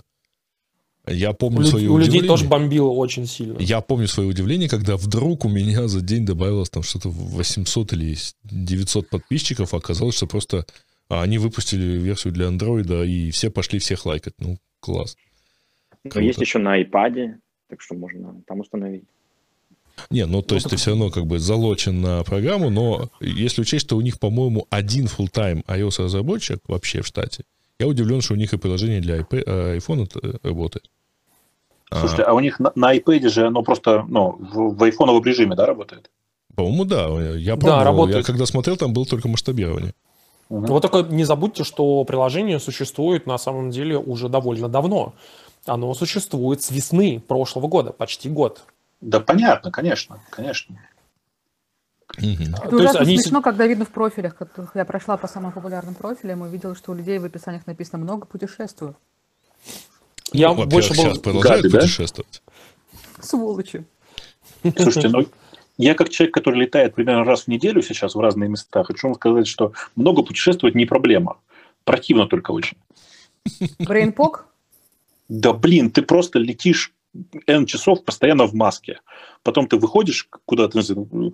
[1.08, 2.28] Я помню У, свое у людей удивление.
[2.30, 3.58] тоже бомбило очень сильно.
[3.60, 8.16] Я помню свое удивление, когда вдруг у меня за день добавилось там что-то 800 или
[8.44, 10.66] 900 подписчиков, а оказалось, что просто
[11.10, 14.36] а, они выпустили версию для андроида, и все пошли всех лайкать.
[14.40, 15.18] Ну, класс.
[16.04, 16.20] Круто.
[16.22, 17.34] Есть еще на iPad,
[17.68, 19.04] так что можно там установить.
[20.10, 23.86] Не, ну то есть ты все равно как бы залочен на программу, но если учесть,
[23.86, 27.44] что у них, по-моему, один full-time iOS-разработчик вообще в штате,
[27.80, 30.90] я удивлен, что у них и приложение для iP- э, iPhone это работает.
[31.90, 35.24] А, Слушайте, а у них на, на iPad же оно просто ну, в, в айфоновом
[35.24, 36.10] режиме, да, работает?
[36.56, 37.08] по-моему, да.
[37.36, 37.78] Я Да, пробовал.
[37.78, 38.26] Я работает.
[38.26, 39.94] когда смотрел, там было только масштабирование.
[40.50, 40.66] Мгм.
[40.66, 45.14] Вот только не забудьте, что приложение существует на самом деле уже довольно давно.
[45.66, 48.64] Оно существует с весны прошлого года, почти год.
[49.02, 50.80] Да понятно, конечно, конечно.
[52.18, 52.56] Мгм.
[52.56, 55.96] Это То ужасно они смешно, когда видно в профилях, которых я прошла по самым популярным
[55.96, 58.96] профилям и увидела, что у людей в описаниях написано «много путешествую».
[60.34, 60.96] Я Ну, во-первых, больше был...
[60.96, 61.80] сейчас продолжают Габи, да?
[61.80, 62.42] путешествовать.
[63.22, 63.86] Сволочи.
[64.78, 65.26] Слушайте, ну
[65.78, 69.16] я как человек, который летает примерно раз в неделю сейчас в разные места, хочу вам
[69.16, 71.38] сказать, что много путешествовать не проблема.
[71.84, 72.78] Противно только очень.
[73.80, 74.46] Брейнпок?
[75.28, 76.94] Да блин, ты просто летишь
[77.48, 79.00] N часов постоянно в маске.
[79.44, 80.82] Потом ты выходишь куда-то,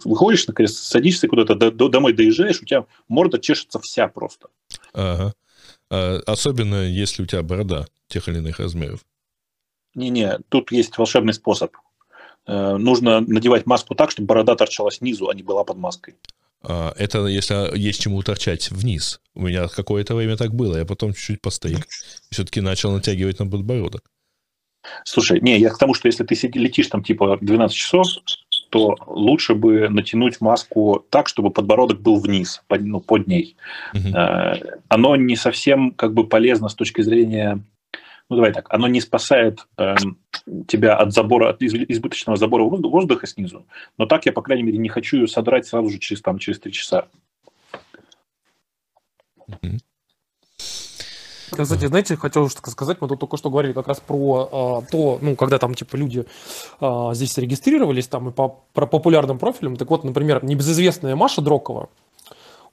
[0.05, 4.47] выходишь, наконец, садишься куда-то, до- до- домой доезжаешь, у тебя морда чешется вся просто.
[4.93, 5.33] Ага.
[5.89, 9.05] А, Особенно, если у тебя борода тех или иных размеров.
[9.95, 11.75] Не-не, тут есть волшебный способ.
[12.45, 16.15] Э, Нужно надевать маску так, чтобы борода торчала снизу, а не была под маской.
[16.63, 19.19] А, Это если есть чему торчать вниз.
[19.35, 20.77] У меня какое-то время так было.
[20.77, 21.87] Я потом чуть-чуть постейк.
[22.31, 24.09] Все-таки начал натягивать на подбородок.
[25.03, 28.07] Слушай, не, я к тому, что если ты летишь там типа 12 часов,
[28.69, 33.55] то лучше бы натянуть маску так, чтобы подбородок был вниз, под, ну, под ней.
[33.93, 34.15] Мгм.
[34.15, 34.59] Э,
[34.89, 37.63] Оно не совсем как бы полезно с точки зрения...
[38.29, 40.17] Ну, давай так, оно не спасает эм,
[40.67, 43.65] тебя от забора, от из- избыточного забора воздуха, снизу,
[43.97, 46.59] но так я, по крайней мере, не хочу ее содрать сразу же через, там, через
[46.59, 47.07] 3 часа.
[49.47, 49.79] Мгм.
[51.63, 55.19] Кстати, знаете, хотел что сказать, мы тут только что говорили как раз про а, то,
[55.21, 56.25] ну, когда там, типа, люди
[56.79, 61.89] а, здесь зарегистрировались, там, и по, про популярным профилям, так вот, например, небезызвестная Маша Дрокова,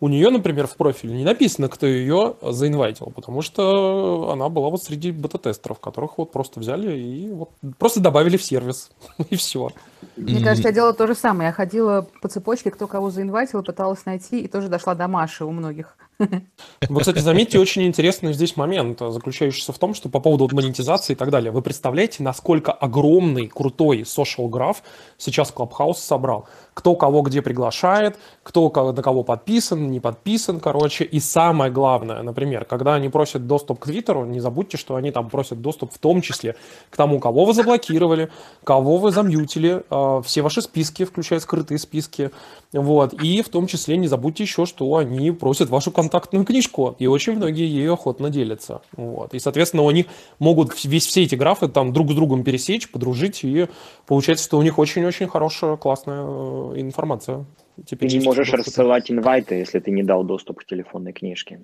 [0.01, 4.82] у нее, например, в профиле не написано, кто ее заинвайтил, потому что она была вот
[4.82, 8.91] среди бета-тестеров, которых вот просто взяли и вот просто добавили в сервис,
[9.30, 9.70] и все.
[10.17, 11.49] Мне кажется, я делала то же самое.
[11.49, 15.51] Я ходила по цепочке, кто кого заинвайтил, пыталась найти, и тоже дошла до Маши у
[15.51, 15.97] многих.
[16.89, 21.15] Вы, кстати, заметьте, очень интересный здесь момент, а, заключающийся в том, что по поводу монетизации
[21.15, 21.51] и так далее.
[21.51, 24.83] Вы представляете, насколько огромный, крутой social граф
[25.19, 26.47] сейчас Clubhouse собрал?
[26.75, 31.05] Кто кого где приглашает, кто на кого подписан, не подписан, короче.
[31.05, 35.31] И самое главное, например, когда они просят доступ к Твиттеру, не забудьте, что они там
[35.31, 36.57] просят доступ в том числе
[36.91, 38.31] к тому, кого вы заблокировали,
[38.65, 39.83] кого вы замьютили,
[40.25, 42.31] все ваши списки, включая скрытые списки,
[42.73, 43.15] вот.
[43.23, 47.35] И в том числе не забудьте еще, что они просят вашу контактную книжку, и очень
[47.37, 48.83] многие ею охотно делятся.
[48.97, 49.35] Вот.
[49.35, 50.07] И, соответственно, у них
[50.39, 53.69] могут весь все эти графы там друг с другом пересечь, подружить, и
[54.07, 57.47] получается, что у них очень-очень хорошая, классная э, информация.
[57.77, 58.71] Ты Теперь не есть можешь в доступе.
[58.71, 61.61] рассылать инвайты, если ты не дал доступ к телефонной книжке.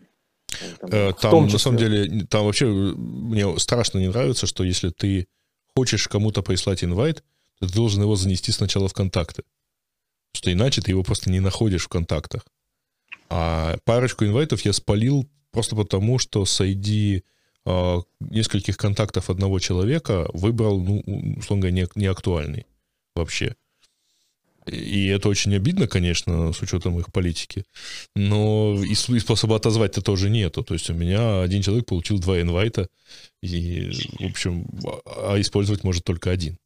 [0.82, 4.90] Э, Там, том на самом деле, там вообще э, мне страшно не нравится, что если
[4.90, 5.26] ты
[5.76, 7.22] хочешь кому-то прислать инвайт,
[7.60, 9.42] ты должен его занести сначала в контакты.
[10.32, 12.46] Что иначе ты его просто не находишь в контактах.
[13.28, 17.24] А парочку инвайтов я спалил просто потому, что среди
[17.66, 21.00] э, нескольких контактов одного человека выбрал, ну,
[21.36, 22.66] условно говоря, не, не актуальный
[23.14, 23.54] вообще.
[24.66, 27.64] И это очень обидно, конечно, с учетом их политики.
[28.14, 30.62] Но и, с- и способа отозвать-то тоже нету.
[30.62, 32.88] То есть у меня один человек получил два инвайта,
[33.42, 34.66] и, в общем,
[35.04, 36.58] а а использовать может только один.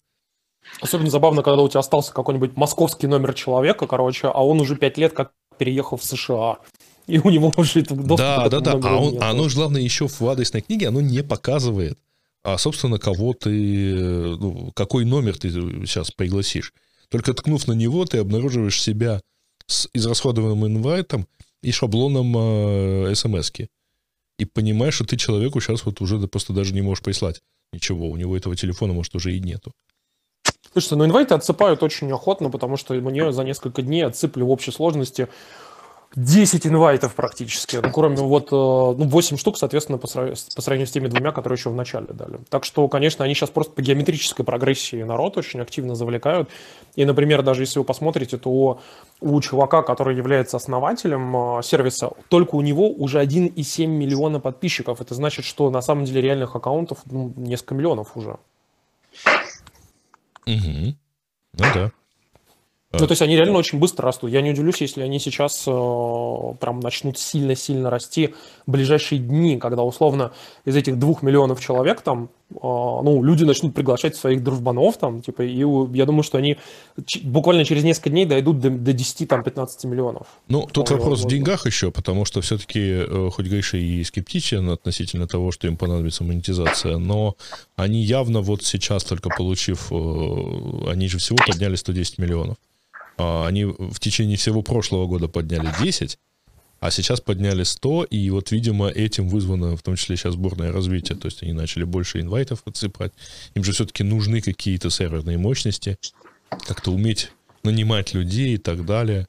[0.80, 4.98] Особенно забавно, когда у тебя остался какой-нибудь московский номер человека, короче, а он уже пять
[4.98, 6.58] лет как переехал в США.
[7.06, 8.88] И у него уже это доступа Да, да, да.
[8.88, 11.98] А, он, а оно же, главное, еще в адресной книге, оно не показывает,
[12.42, 16.72] а, собственно, кого ты, ну, какой номер ты сейчас пригласишь.
[17.08, 19.20] Только ткнув на него, ты обнаруживаешь себя
[19.66, 21.26] с израсходованным инвайтом
[21.62, 23.68] и шаблоном э, смс-ки.
[24.38, 27.40] И понимаешь, что ты человеку сейчас вот уже просто даже не можешь прислать
[27.72, 28.08] ничего.
[28.10, 29.72] У него этого телефона, может, уже и нету.
[30.72, 34.72] Слушайте, ну инвайты отсыпают очень охотно, потому что мне за несколько дней отсыпали в общей
[34.72, 35.28] сложности
[36.16, 40.92] 10 инвайтов практически, ну, кроме вот, э, ну, 8 штук, соответственно, по, по сравнению с
[40.92, 42.38] теми двумя, которые еще в начале дали.
[42.50, 46.48] Так что, конечно, они сейчас просто по геометрической прогрессии народ очень активно завлекают.
[46.94, 48.80] И, например, даже если вы посмотрите, то
[49.20, 55.00] у чувака, который является основателем э, сервиса, только у него уже 1,7 миллиона подписчиков.
[55.00, 58.38] Это значит, что на самом деле реальных аккаунтов ну, несколько миллионов уже.
[60.46, 60.94] Угу.
[61.54, 61.92] Ну да.
[63.00, 64.30] Ну, то есть они реально очень быстро растут.
[64.30, 65.70] Я не удивлюсь, если они сейчас э,
[66.60, 68.34] прям начнут сильно-сильно расти
[68.66, 70.32] в ближайшие дни, когда условно
[70.64, 75.42] из этих двух миллионов человек там, э, ну, люди начнут приглашать своих дружбанов там, типа,
[75.42, 75.58] и
[75.96, 76.58] я думаю, что они
[77.22, 80.26] буквально через несколько дней дойдут до, до 10-15 миллионов.
[80.48, 81.28] Ну, тут вопрос возможно.
[81.28, 85.76] в деньгах еще, потому что все-таки, э, хоть Гриша и скептичен относительно того, что им
[85.76, 87.36] понадобится монетизация, но
[87.76, 92.56] они явно вот сейчас только получив, э, они же всего подняли 110 миллионов.
[93.16, 96.18] А, они в течение всего прошлого года подняли 10,
[96.80, 101.16] а сейчас подняли 100, и вот, видимо, этим вызвано в том числе сейчас сборное развитие,
[101.16, 103.12] то есть они начали больше инвайтов отсыпать.
[103.54, 105.96] Им же все-таки нужны какие-то серверные мощности,
[106.50, 107.30] как-то уметь
[107.62, 109.26] нанимать людей и так далее.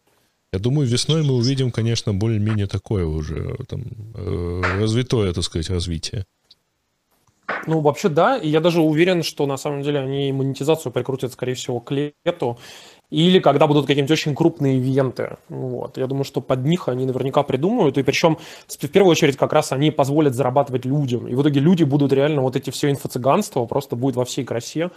[0.51, 3.83] Я думаю, весной мы увидим, конечно, более-менее такое уже там,
[4.15, 6.25] э, развитое, так сказать, развитие.
[7.67, 8.37] Ну, вообще, да.
[8.37, 12.57] И я даже уверен, что на самом деле они монетизацию прикрутят, скорее всего, к лету
[13.15, 15.37] или когда будут какие-нибудь очень крупные ивенты.
[15.47, 15.97] Вот.
[15.97, 18.37] Я думаю, что под них они наверняка придумают, и причем
[18.67, 21.25] в первую очередь как раз они позволят зарабатывать людям.
[21.25, 24.91] И в итоге люди будут реально вот эти все инфо-цыганства просто будет во всей красе,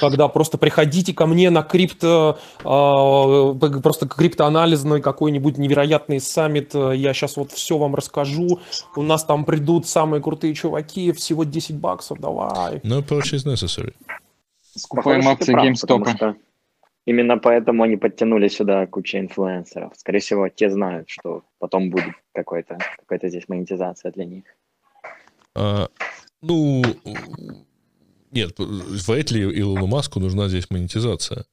[0.00, 7.36] когда просто приходите ко мне на крипто, э, просто криптоанализный какой-нибудь невероятный саммит, я сейчас
[7.36, 8.58] вот все вам расскажу,
[8.96, 12.78] у нас там придут самые крутые чуваки, всего 10 баксов, давай.
[12.78, 13.92] No purchase necessary.
[14.76, 16.34] Скупаем акции GameStop.
[17.06, 19.92] Именно поэтому они подтянули сюда кучу инфлюенсеров.
[19.96, 24.44] Скорее всего, те знают, что потом будет какой-то какой здесь монетизация для них.
[25.54, 25.88] А,
[26.40, 26.82] ну,
[28.30, 31.44] нет, вряд ли Илону Маску нужна здесь монетизация.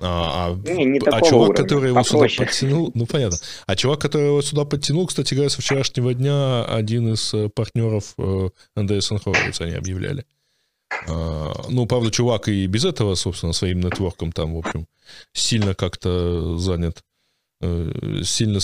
[0.00, 2.28] А, а, не, не а чувак, уровня, который его попроще.
[2.28, 3.38] сюда подтянул, ну понятно.
[3.66, 8.14] А чувак, который его сюда подтянул, кстати говоря, со вчерашнего дня один из э, партнеров
[8.18, 10.24] э, Андерсон Хоровиц они объявляли.
[11.08, 14.86] А, ну, правда, чувак и без этого, собственно, своим нетворком там, в общем,
[15.32, 17.02] сильно как-то занят,
[17.60, 18.60] э, сильно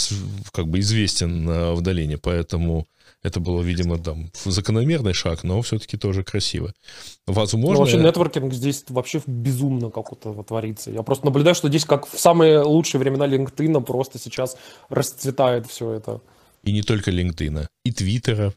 [0.53, 2.87] как бы известен в долине, поэтому
[3.25, 6.75] это было, видимо, там закономерный шаг, но все-таки тоже красиво.
[7.27, 7.73] Возможно...
[7.73, 10.91] Ну, вообще, нетворкинг здесь вообще безумно как-то творится.
[10.91, 14.59] Я просто наблюдаю, что здесь, как в самые лучшие времена LinkedIn, просто сейчас
[14.91, 16.21] расцветает все это.
[16.65, 18.53] И не только LinkedIn, и Твиттера,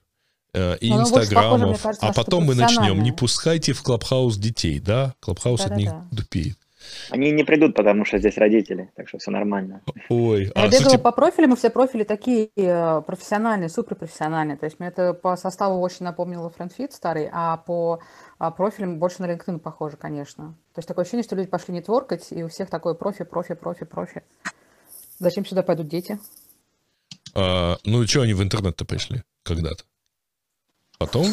[0.80, 3.02] и Но инстаграмов, похоже, кажется, а потом мы начнем.
[3.02, 5.14] Не пускайте в Clubhouse детей, да?
[5.20, 6.58] Clubhouse от них тупеет.
[7.10, 9.82] Они не придут, потому что здесь родители, так что все нормально.
[10.10, 11.02] Ой, а, Я бегала сути...
[11.02, 14.58] по профилям, и все профили такие э, профессиональные, суперпрофессиональные.
[14.58, 18.00] То есть мне это по составу очень напомнило FriendFeed старый, а по
[18.40, 20.56] а профилям больше на LinkedIn похоже, конечно.
[20.74, 23.86] То есть такое ощущение, что люди пошли нетворкать, и у всех такой профи, профи, профи,
[23.86, 24.24] профи.
[25.20, 26.20] Зачем сюда пойдут дети?
[27.34, 29.84] А, ну, что они в интернет-то пришли когда-то?
[30.98, 31.28] Потом,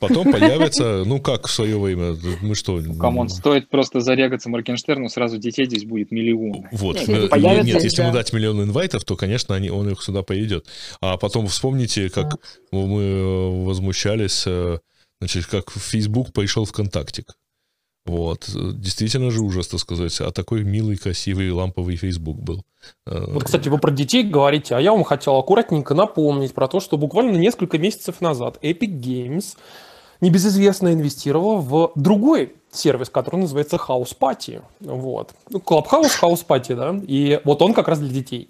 [0.00, 2.82] потом появится, ну как в свое время, мы что?
[2.98, 6.66] Come on, стоит просто зарегаться Моргенштерну, сразу детей здесь будет миллион.
[6.72, 10.66] Вот, нет, нет если ему дать миллион инвайтов, то, конечно, они, он их сюда поведет.
[11.00, 12.76] А потом вспомните, как а.
[12.76, 14.78] мы э, возмущались, э,
[15.20, 17.34] значит, как Facebook пришел ВКонтактик.
[18.06, 18.44] Вот.
[18.48, 20.20] Действительно же ужас, так сказать.
[20.20, 22.62] А такой милый, красивый, ламповый Facebook был.
[23.06, 26.80] Э, вот, кстати, вы про детей говорите, а я вам хотел аккуратненько напомнить про то,
[26.80, 29.56] что буквально несколько месяцев назад Epic Games
[30.20, 34.62] небезызвестно инвестировал в другой сервис, который называется House Party.
[34.80, 35.32] Вот.
[35.48, 38.48] Ну, Clubhouse, House Party, да, и вот он как раз для детей.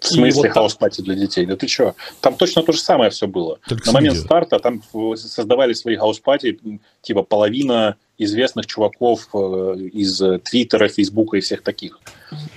[0.00, 1.46] В смысле вот House Party для детей?
[1.46, 1.94] Да ты что?
[2.20, 3.58] Там точно то же самое все было.
[3.68, 4.82] Только На момент старта там
[5.16, 6.58] создавали свои House Party,
[7.02, 12.00] типа половина известных чуваков э, из Твиттера, Фейсбука и всех таких.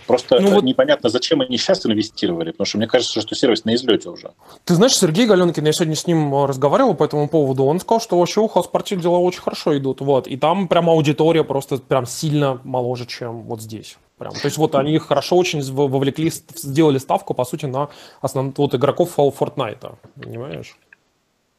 [0.07, 0.63] Просто ну, вот...
[0.63, 4.31] непонятно, зачем они сейчас инвестировали, потому что мне кажется, что сервис на излете уже.
[4.65, 8.01] Ты знаешь, Сергей Галенкин, я сегодня с ним э, разговаривал по этому поводу, он сказал,
[8.01, 12.05] что вообще у хаус-партии дела очень хорошо идут, вот, и там прям аудитория просто прям
[12.05, 13.97] сильно моложе, чем вот здесь.
[14.22, 14.34] Прям.
[14.34, 17.89] То есть вот они хорошо очень вовлекли, сделали ставку, по сути, на
[18.22, 20.78] основных вот, игроков Fortnite, понимаешь?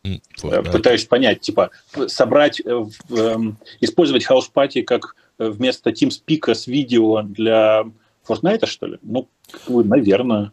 [0.05, 0.71] Fortnite.
[0.71, 1.71] Пытаюсь понять, типа,
[2.07, 7.83] собрать, э, эм, использовать House Party как э, вместо TeamSpeak с видео для
[8.29, 8.99] Fortnite, что ли?
[9.03, 9.27] Ну,
[9.67, 10.53] наверное.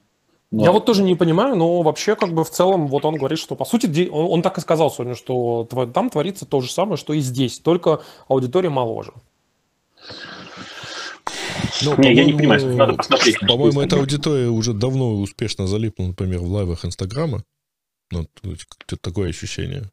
[0.50, 0.64] Но...
[0.64, 3.56] Я вот тоже не понимаю, но вообще как бы в целом вот он говорит, что
[3.56, 7.14] по сути он, он так и сказал сегодня, что там творится то же самое, что
[7.14, 9.14] и здесь, только аудитория моложе.
[11.82, 13.40] Ну, Не, я не понимаю, надо посмотреть.
[13.40, 17.44] По-моему, что эта аудитория уже давно успешно залипла, например, в лайвах Инстаграма.
[18.12, 18.28] Ну,
[19.02, 19.90] такое ощущение.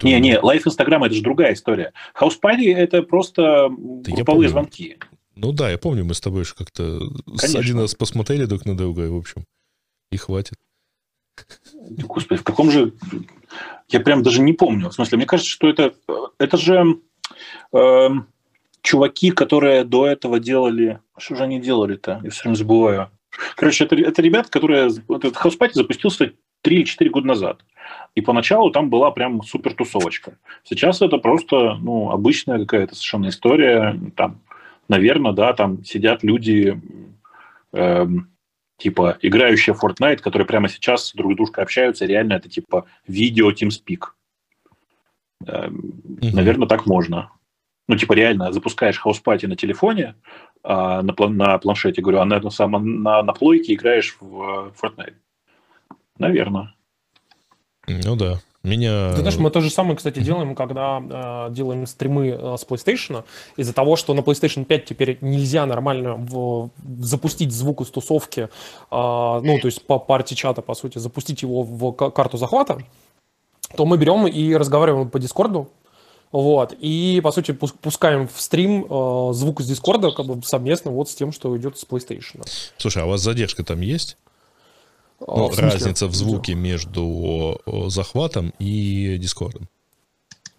[0.00, 1.92] То Не, не, лайф Инстаграма это же другая история.
[2.14, 3.70] Хаус Парти это просто
[4.06, 4.98] я групповые звонки.
[5.34, 7.00] Ну да, я помню, мы с тобой же как-то
[7.54, 9.44] один раз посмотрели друг на друга, и, в общем,
[10.10, 10.56] и хватит.
[11.90, 12.92] Господи, в каком же...
[13.88, 14.90] Я прям даже не помню.
[14.90, 15.94] В смысле, мне кажется, что это...
[16.38, 17.00] Это же
[17.72, 18.26] эм,
[18.82, 21.00] чуваки, которые до этого делали...
[21.16, 22.20] Что же они делали-то?
[22.22, 23.10] Я все время забываю.
[23.56, 24.88] Короче, это, это ребята, которые...
[24.88, 27.64] Этот Party запустился 3 или 4 года назад.
[28.14, 30.38] И поначалу там была прям супер тусовочка.
[30.64, 33.98] Сейчас это просто ну, обычная какая-то совершенно история.
[34.16, 34.40] Там,
[34.88, 36.80] наверное, да, там сидят люди,
[37.72, 38.30] эм,
[38.76, 42.06] типа, играющие в Fortnite, которые прямо сейчас друг с дружкой общаются.
[42.06, 44.00] Реально это типа видео TeamSpeak.
[45.46, 46.34] Эм, Мгм.
[46.34, 47.30] Наверное, так можно.
[47.88, 50.14] Ну, типа, реально, запускаешь House Party на телефоне,
[50.62, 54.42] а, на, план- на планшете, говорю, а на, этом самом, на, на плойке играешь в
[54.42, 55.14] э, Fortnite.
[56.18, 56.74] Наверное.
[57.86, 58.40] Ну да.
[58.64, 59.12] Меня...
[59.14, 61.00] Ты знаешь, мы то же самое, кстати, делаем, когда
[61.48, 63.24] э, делаем стримы э, с PlayStation.
[63.56, 66.68] Из-за того, что на PlayStation 5 теперь нельзя нормально в-
[67.00, 68.48] запустить звук из тусовки, э,
[68.90, 72.78] ну, то есть по парти чата, по сути, запустить его в ка- карту захвата,
[73.76, 75.70] то мы берем и разговариваем по Дискорду.
[76.30, 80.90] Вот, и, по сути, пус- пускаем в стрим э, звук из Дискорда как бы совместно
[80.90, 82.46] вот с тем, что идет с PlayStation.
[82.76, 84.16] Слушай, а у вас задержка там есть?
[85.20, 89.68] Ну, в разница в звуке между захватом и дискордом.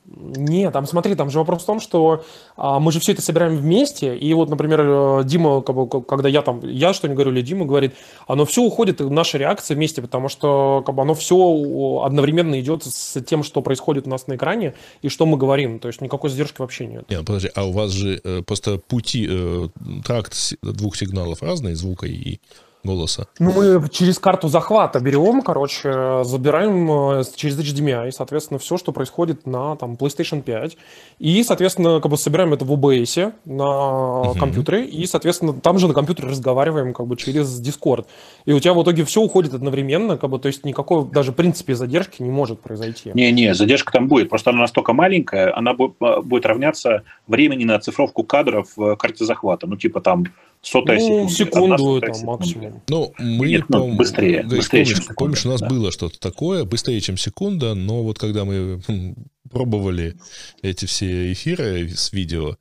[0.06, 2.24] Нет, там смотри, там же вопрос в том, что
[2.58, 6.28] а, мы же все это собираем вместе, и вот, например, э, Дима, как бы, когда
[6.28, 7.93] я там, я что-нибудь говорю, или Дима говорит,
[8.28, 13.22] оно все уходит, наша реакция вместе, потому что как бы, оно все одновременно идет с
[13.22, 14.74] тем, что происходит у нас на экране,
[15.04, 17.06] и что мы говорим, то есть никакой задержки вообще нет.
[17.10, 19.68] Нет, подожди, а у вас же э, просто пути, э,
[20.04, 20.34] тракт
[20.64, 22.39] двух сигналов разный, звука и
[22.84, 23.27] голоса.
[23.39, 29.45] Ну, мы через карту захвата берем, короче, забираем э, через HDMI, соответственно, все, что происходит
[29.45, 30.77] на там, PlayStation 5.
[31.19, 34.39] И, соответственно, как бы собираем это в OBS на Мгм.
[34.39, 34.86] компьютере.
[34.86, 38.05] И, соответственно, там же на компьютере разговариваем как бы через Discord.
[38.45, 41.36] И у тебя в итоге все уходит одновременно, как бы, то есть никакой даже в
[41.36, 43.11] принципе задержки не может произойти.
[43.13, 44.30] Не-не, задержка там будет.
[44.30, 49.67] Просто она настолько маленькая, она а, будет равняться времени на оцифровку кадров в карте захвата.
[49.67, 50.25] Ну, типа там
[50.62, 51.78] сотая ну, секунда.
[51.78, 52.32] секунду там секунда.
[52.38, 52.84] максимум.
[52.89, 55.68] Ну, мы, Нет, ну, по-моему, быстрее, Гриш, быстрее, чем помнишь, секунда, помнишь, у нас да.
[55.68, 59.16] было что-то такое, быстрее, чем секунда, но вот когда мы хм,
[59.49, 60.18] пробовали
[60.62, 62.57] эти все эфиры с видео,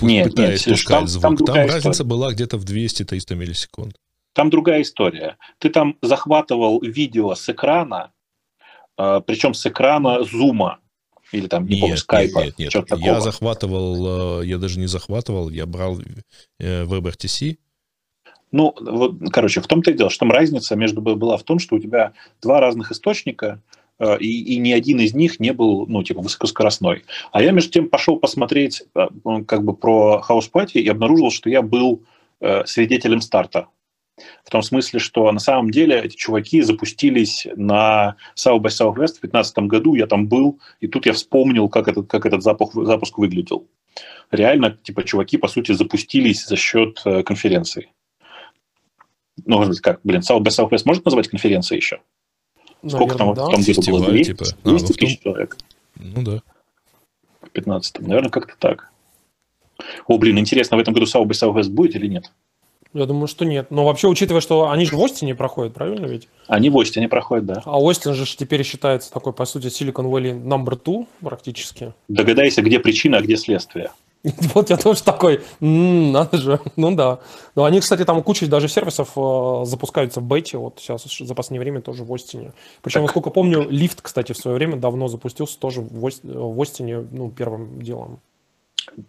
[0.00, 2.08] Нет, нет, пытаясь пускать там- звук, там там, разница история.
[2.08, 3.96] была где-то в 200-300 миллисекунд.
[4.32, 5.36] Там другая история.
[5.58, 8.12] Ты там захватывал видео с экрана,
[8.96, 10.78] а, причем с экрана зума.
[11.32, 12.38] Или там, не помню, Нет, скайпа.
[12.44, 12.74] нет, нет, нет.
[12.74, 13.20] Я такого.
[13.20, 15.98] захватывал, э, я даже не захватывал, я брал
[16.58, 17.58] э, WebRTC,
[18.52, 21.76] Ну, вот, короче, в том-то и дело, что там разница между была в том, что
[21.76, 22.12] у тебя
[22.42, 23.62] два разных источника,
[23.98, 27.04] э, и, и ни один из них не был, ну, типа, высокоскоростной.
[27.30, 29.06] А я, между тем, пошел посмотреть э,
[29.46, 32.02] как бы про Party и обнаружил, что я был
[32.40, 33.68] э, свидетелем старта.
[34.44, 39.20] В том смысле, что на самом деле эти чуваки запустились на South by Southwest в
[39.20, 43.18] 2015 году, я там был, и тут я вспомнил, как этот, как этот запуск, запуск
[43.18, 43.66] выглядел.
[44.30, 47.90] Реально, типа, чуваки, по сути, запустились за счет э, конференции.
[49.46, 52.00] Ну, может быть, как, блин, South by Southwest может назвать конференцией еще?
[52.86, 53.56] Сколько там Наверное, в да.
[53.56, 54.04] том году было?
[54.04, 54.44] Фестиваль, 200, типа.
[54.44, 55.56] А, ну, 200 в том- тысяч человек
[55.96, 56.42] ну да.
[57.42, 58.90] в 15 Наверное, как-то так.
[60.06, 62.32] О, блин, интересно, в этом году South by Southwest будет или нет?
[62.92, 63.70] Я думаю, что нет.
[63.70, 66.28] Но вообще, учитывая, что они же в Остине проходят, правильно ведь?
[66.48, 67.62] Они в Остине проходят, да.
[67.64, 71.92] А Остин же теперь считается такой, по сути, Silicon Valley number two практически.
[72.08, 73.90] Догадайся, где причина, а где следствие.
[74.54, 77.20] Вот я тоже такой, «М, надо же, ну да.
[77.54, 81.60] Но они, кстати, там куча даже сервисов э, запускаются в бете, вот сейчас за последнее
[81.60, 82.52] время тоже в Остине.
[82.82, 87.06] Причем, насколько помню, лифт, кстати, в свое время давно запустился тоже в, Ост- в Остине,
[87.10, 88.20] ну, первым делом.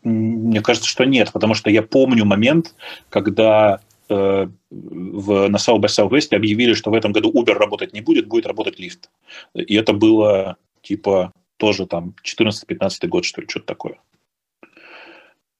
[0.03, 2.75] Мне кажется, что нет, потому что я помню момент,
[3.09, 8.01] когда э, в, на South by Southwest объявили, что в этом году Uber работать не
[8.01, 9.09] будет, будет работать лифт.
[9.53, 13.99] И это было типа тоже там 14-15 год, что ли, что-то такое.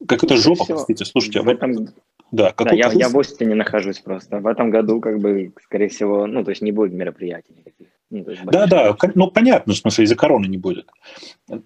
[0.07, 1.41] Как это жопа, простите, слушайте.
[1.41, 1.89] В вот- этом,
[2.32, 4.39] да, да, я, я в Остине нахожусь просто.
[4.39, 7.88] В этом году, как бы, скорее всего, ну, то есть не будет мероприятий никаких.
[8.11, 10.88] Ну, есть Да, да, ну понятно, в смысле из-за короны не будет.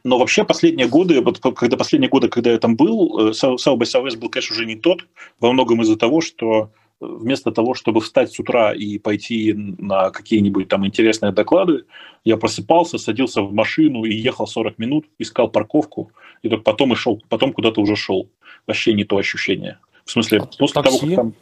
[0.03, 3.83] Но вообще последние годы, вот когда последние годы, когда я там был, South South by
[3.83, 5.07] Southwest был, конечно, уже не тот,
[5.39, 10.11] во многом из-за того, что э, вместо того, чтобы встать с утра и пойти на
[10.11, 11.85] какие-нибудь там интересные доклады,
[12.23, 16.11] я просыпался, садился в машину и ехал 40 минут, искал парковку,
[16.43, 18.29] и только потом и шел, потом куда-то уже шел.
[18.67, 19.79] Вообще не то ощущение.
[20.05, 20.99] В смысле, А после такси?
[20.99, 21.33] того, как там...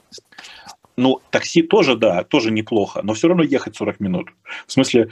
[0.96, 4.30] Ну, такси тоже, да, тоже неплохо, но все равно ехать 40 минут.
[4.68, 5.10] В смысле,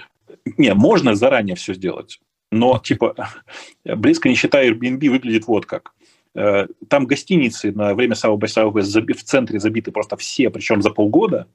[0.58, 2.20] не, можно заранее все сделать,
[2.52, 3.16] но, типа,
[3.86, 5.93] близко не считая Airbnb, выглядит вот как.
[6.36, 10.82] Э, Там гостиницы на время South by Southwest заби- в центре забиты просто все, причем
[10.82, 11.47] за полгода.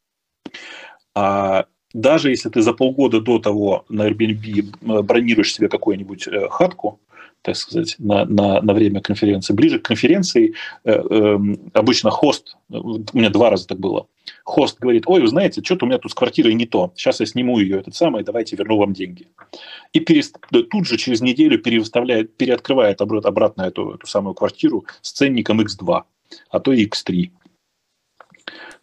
[1.15, 6.49] А даже если ты за полгода до того на Airbnb э, бронируешь себе какую-нибудь э,
[6.51, 7.01] хатку,
[7.43, 12.77] так сказать, на, на, на время конференции, ближе к конференции э, эм, обычно хост, э,
[12.77, 14.09] у меня два раза так было,
[14.45, 17.27] хост говорит, ой, вы знаете, что-то у меня тут с квартирой не то, сейчас я
[17.27, 19.29] сниму ее, этот самый, давайте верну вам деньги.
[19.93, 20.39] И перест-
[20.71, 26.03] тут же через неделю переставляет, переоткрывает обра- обратно эту, эту самую квартиру с ценником X2,
[26.51, 27.31] а то и X3.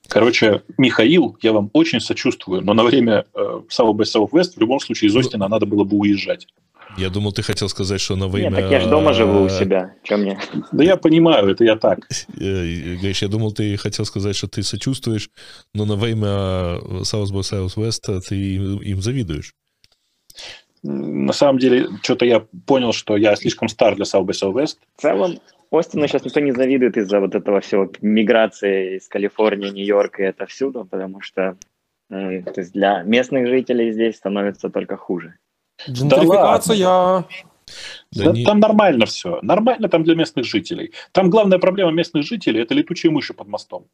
[0.07, 4.79] Короче, Михаил, я вам очень сочувствую, но на время э, South by Southwest в любом
[4.79, 6.47] случае из Остина надо было бы уезжать.
[6.97, 8.49] Я думал, ты хотел сказать, что на время...
[8.49, 9.95] Нет, так я же дома живу у себя.
[10.03, 10.39] Чем мне?
[10.71, 11.99] Да я понимаю, это я так.
[12.39, 15.29] Э, Гриш, я думал, ты хотел сказать, что ты сочувствуешь,
[15.73, 16.27] но на время
[17.01, 19.53] South by Southwest ты им им завидуешь.
[20.83, 24.77] На самом деле, что-то я понял, что я слишком стар для South by Southwest.
[24.97, 25.39] В целом,
[25.71, 30.45] Остину сейчас никто не завидует из-за вот этого всего миграции из Калифорнии, Нью-Йорка и это
[30.45, 31.57] всюду, потому что
[32.11, 35.35] м, то есть для местных жителей здесь становится только хуже.
[35.89, 36.77] Джентрификация.
[36.77, 37.25] Да
[38.11, 39.39] Да не- Там нормально все.
[39.41, 40.91] Нормально там для местных жителей.
[41.11, 43.85] Там главная проблема местных жителей– это летучие мыши под мостом.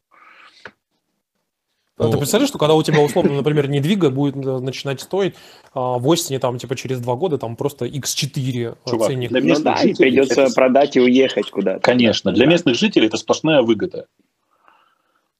[1.96, 5.34] А Ты Ну, представляешь, что когда у тебя условно, например, недвига будет э, начинать стоить
[5.74, 9.28] а, в Остине, там, типа, через два года, там просто X4 Чувак, ценник.
[9.30, 11.80] для Ну местных да, жителей придется это- продать и уехать куда-то.
[11.80, 12.50] Конечно, для Да.
[12.52, 14.06] местных жителей это сплошная выгода.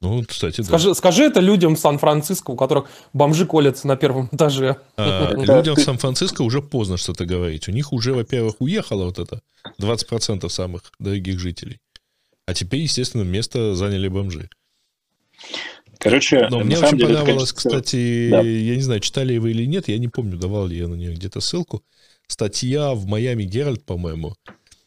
[0.03, 0.65] Ну, кстати, да.
[0.65, 4.77] Скажи, скажи это людям в Сан-Франциско, у которых бомжи колятся на первом этаже.
[4.97, 7.69] А, людям Сан-Франциско уже поздно что-то говорить.
[7.69, 9.43] У них уже, во-первых, уехало вот это
[9.81, 11.81] 20% самых дорогих жителей.
[12.47, 14.49] А теперь, естественно, место заняли бомжи.
[15.99, 18.41] Короче, Но мне очень деле, понравилось, конечно, кстати, Да.
[18.41, 21.13] я не знаю, читали вы или нет, я не помню, давал ли я на нее
[21.13, 21.83] где-то ссылку.
[22.27, 24.35] Статья в Майами Геральт, по-моему,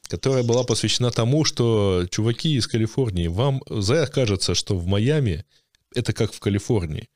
[0.08, 5.46] которая была посвящена тому, что, чуваки из Калифорнии, вам зря кажется, что в Майами
[5.96, 7.10] это как в Калифорнии.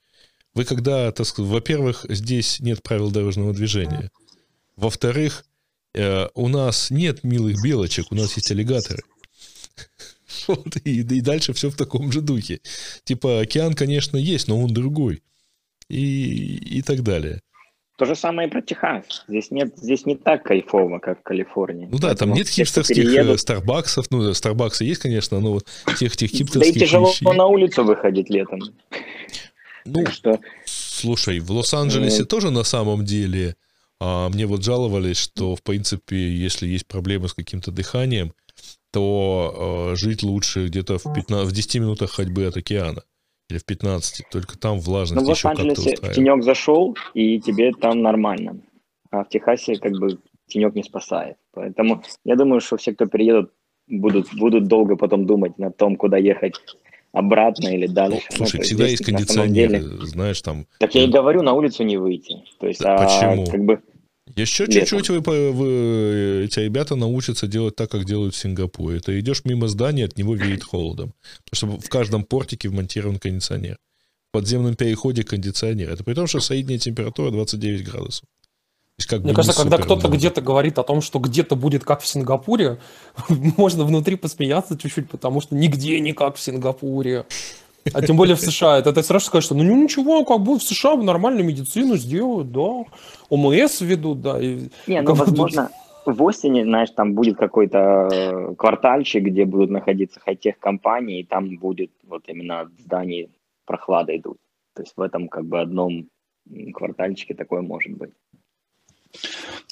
[0.54, 4.10] Вы когда, так сказать, во-первых, здесь нет правил дорожного движения.
[4.76, 5.46] Во-вторых,
[5.94, 9.04] э, у нас нет милых белочек, у нас есть аллигаторы.
[10.48, 12.60] Вот, и, и дальше все в таком же духе.
[13.06, 15.24] Типа, океан, конечно, есть, но он другой.
[15.90, 17.42] И, и так далее.
[17.98, 19.26] То же самое и про Техас.
[19.28, 21.88] Здесь нет, здесь не так кайфово, как в Калифорнии.
[21.92, 24.12] Ну да, там нет хипстерских переедут- э, Старбаксов.
[24.12, 25.66] Ну, Старбаксы есть, конечно, но вот
[25.98, 28.60] тех, тех Да и хипстерских тяжело вещей- на улицу выходить летом.
[29.86, 32.26] Ну, Так что слушай, в Лос-Анджелесе Ну.
[32.28, 33.56] тоже на самом деле
[34.00, 38.32] а, мне вот жаловались, что, в принципе, если есть проблемы с каким-то дыханием,
[38.92, 43.02] то э, жить лучше где-то в, 15, в 10 минутах ходьбы от океана.
[43.50, 44.26] Или в 15.
[44.30, 46.16] Только там ну, влажность в Лос-Анджелесе в устраивает.
[46.16, 48.60] тенек зашел, и тебе там нормально.
[49.10, 51.38] А в Техасе как бы тенек не спасает.
[51.54, 53.52] Поэтому я думаю, что все, кто переедут,
[53.88, 56.56] будут, будут долго потом думать на том, куда ехать
[57.14, 58.28] обратно или Ну, дальше.
[58.32, 60.68] Ну, слушай, есть всегда есть на самом кондиционеры, деле- знаешь, там...
[60.80, 62.44] Так я и говорю, на улицу не выйти.
[62.60, 63.46] То есть, Да а, почему?
[63.46, 63.82] как бы
[64.36, 69.00] Еще чуть-чуть вы, по- вы- эти ребята научатся делать так, как делают в Сингапуре.
[69.00, 71.14] Ты идешь мимо здания, от него веет холодом.
[71.50, 73.78] Потому что в каждом портике вмонтирован кондиционер.
[74.30, 75.90] В подземном переходе кондиционер.
[75.92, 78.26] Это при том, что средняя температура 29 градусов.
[78.98, 82.08] Есть как Мне кажется, когда кто-то где-то говорит о том, что где-то будет как в
[82.08, 82.80] Сингапуре,
[83.30, 87.26] можно внутри посмеяться чуть-чуть, потому что нигде не как в Сингапуре.
[87.94, 88.80] А тем более в США.
[88.80, 92.86] Это ты сразу скажешь, что ну ничего, как бы в США нормальную медицину сделают, да.
[93.30, 94.40] ОМС ведут, да.
[94.40, 95.70] и Не, ну, возможно,
[96.06, 101.58] в Остине, знаешь, там будет какой-то э, квартальчик, где будут находиться хай-тех компании, и там
[101.58, 103.30] будет вот именно от зданий
[103.66, 104.38] прохлада идут.
[104.74, 106.08] То есть в этом как бы одном
[106.74, 108.12] квартальчике такое может быть.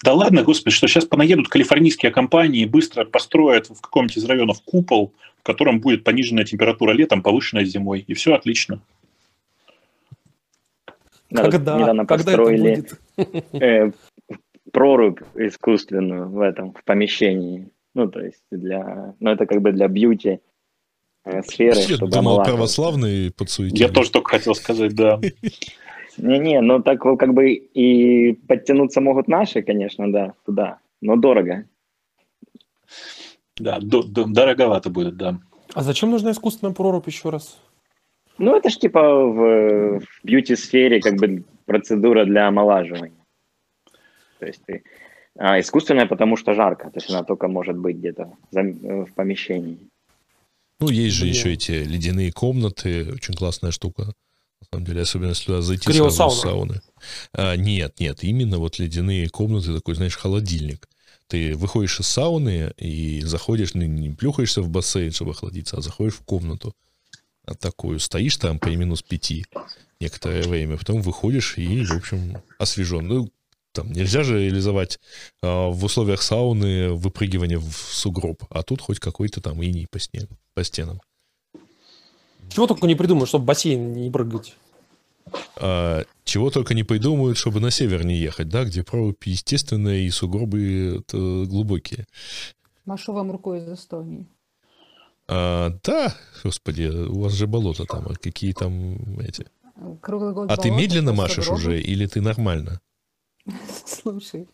[0.04, 4.62] Да ладно, господи, что сейчас понаедут калифорнийские компании и быстро построят в каком-нибудь из районов
[4.64, 8.82] купол, в котором будет пониженная температура летом, повышенная зимой, и все отлично.
[11.34, 11.78] Когда?
[11.80, 13.46] недавно Когда это построили будет?
[13.54, 13.92] э,
[14.72, 17.70] прорубь искусственную в этом, в помещении.
[17.94, 19.16] Ну, то есть для...
[19.20, 20.40] Ну, это как бы для бьюти
[21.24, 23.80] э, сферы, Я чтобы думал, православные подсуетились.
[23.80, 25.20] Я тоже только хотел сказать, да.
[26.18, 31.66] Не-не, ну так вот как бы и подтянуться могут наши, конечно, да, туда, но дорого.
[33.58, 35.40] Да, до- до- дороговато будет, да.
[35.74, 37.60] А зачем нужна искусственная прорубь еще раз?
[38.38, 43.26] Ну это ж типа в, в бьюти-сфере как бы процедура для омолаживания.
[44.40, 44.84] То есть ты...
[45.38, 49.78] А искусственная, потому что жарко, то есть она только может быть где-то в помещении.
[50.80, 51.34] Ну, есть же Блин.
[51.34, 54.14] еще эти ледяные комнаты, очень классная штука.
[54.76, 56.12] Самом деле, особенно если туда зайти Криосауна.
[56.12, 56.82] сразу с сауны.
[57.32, 60.90] А, нет, нет, именно вот ледяные комнаты, такой, знаешь, холодильник.
[61.28, 66.16] Ты выходишь из сауны и заходишь, ну, не плюхаешься в бассейн, чтобы охладиться, а заходишь
[66.16, 66.74] в комнату.
[67.46, 69.46] А такую стоишь там при минус пяти
[70.02, 73.08] некоторое время, потом выходишь и, в общем, освежен.
[73.08, 73.30] Ну,
[73.72, 75.00] там нельзя же реализовать
[75.42, 80.28] а, в условиях сауны выпрыгивание в сугроб, а тут хоть какой-то там иней по, сне-
[80.54, 81.00] по стенам.
[82.50, 84.56] Чего только не придумаю, чтобы бассейн не прыгать.
[85.58, 90.10] А, чего только не придумают, чтобы на север не ехать, да, где прорубь естественная и
[90.10, 92.08] сугробы глубокие.
[92.86, 94.28] Машу вам рукой из Эстонии.
[95.28, 99.46] А, да, господи, у вас же болото там, а какие там эти...
[100.02, 101.62] Круглый год А ты болото, медленно просто машешь сугробы.
[101.62, 102.80] уже или ты нормально?
[103.86, 104.48] Слушай,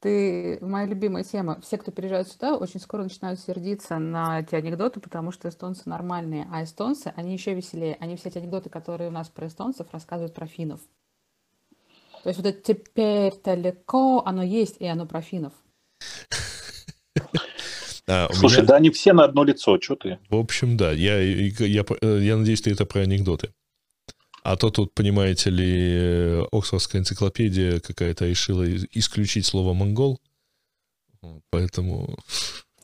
[0.00, 1.60] ты моя любимая тема.
[1.60, 6.48] Все, кто приезжают сюда, очень скоро начинают сердиться на эти анекдоты, потому что эстонцы нормальные,
[6.50, 7.96] а эстонцы, они еще веселее.
[8.00, 10.80] Они все эти анекдоты, которые у нас про эстонцев, рассказывают про финнов.
[12.22, 15.52] То есть вот это теперь далеко, оно есть, и оно про финнов.
[18.06, 20.18] А, Слушай, меня- да они все на одно лицо, что ты?
[20.30, 20.90] В общем, да.
[20.90, 23.52] Я, я, я, я надеюсь, ты это про анекдоты.
[24.42, 30.18] А то тут, понимаете ли, э, Оксфордская энциклопедия какая-то решила исключить слово «монгол».
[31.50, 32.16] Поэтому...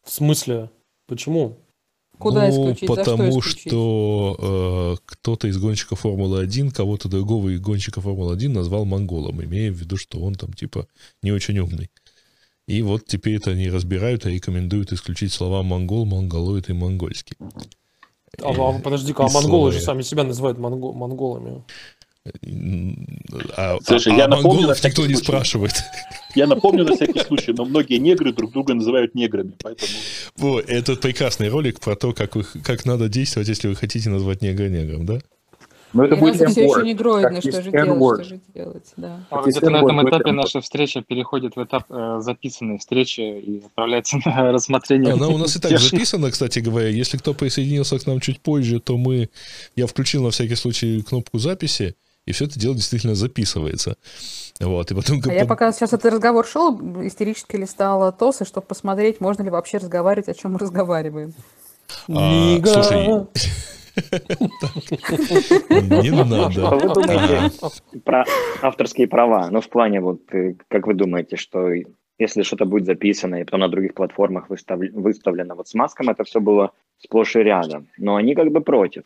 [0.04, 0.70] В смысле?
[1.06, 1.58] Почему?
[2.18, 2.88] Куда ну, исключить?
[2.88, 3.68] За что потому исключить?
[3.68, 9.76] что э, кто-то из гонщиков Формулы-1 кого-то другого из гонщиков Формулы-1 назвал монголом, имея в
[9.76, 10.86] виду, что он там типа
[11.22, 11.90] не очень умный.
[12.66, 17.36] И вот теперь это они разбирают и рекомендуют исключить слова монгол, монголоид и монгольский.
[18.42, 20.02] А, а, подожди-ка, а монголы же словаря.
[20.02, 21.62] сами себя называют монго- монголами.
[23.56, 25.24] А, Слушай, а- я а напомню, на монголов всякий никто не случай.
[25.26, 25.72] спрашивает.
[26.34, 29.88] Я напомню на всякий случай, но многие негры друг друга называют неграми, поэтому...
[30.36, 34.42] Во, это прекрасный ролик про то, как, вы, как надо действовать, если вы хотите назвать
[34.42, 35.20] негра негром, да?
[35.96, 38.40] Но это И раз Уильям все еще не гроидно, как что же делать, что же
[38.54, 39.26] делать, да.
[39.30, 43.20] А вот где-то на будет этом этапе наша встреча переходит в этап э, записанной встречи
[43.20, 45.14] и отправляется на рассмотрение.
[45.14, 46.88] Она у нас и так записана, кстати говоря.
[46.88, 49.30] Если кто присоединился к нам чуть позже, то мы...
[49.74, 53.96] Я включил на всякий случай кнопку записи, и все это дело действительно записывается.
[54.60, 55.22] Вот, и потом...
[55.26, 59.78] А я пока сейчас этот разговор шел, истерически листала ТОСы, чтобы посмотреть, можно ли вообще
[59.78, 61.34] разговаривать, о чем мы разговариваем.
[62.08, 63.26] А, слушай,
[66.00, 66.76] Не надо.
[66.76, 67.50] вы думаете
[68.04, 68.24] про
[68.62, 69.48] авторские права?
[69.50, 71.70] Ну, в плане, вот, э, как вы думаете, что
[72.18, 76.24] если что-то будет записано и потом на других платформах выстав- выставлено, вот с маском это
[76.24, 79.02] все было сплошь и рядом, но они как бы против.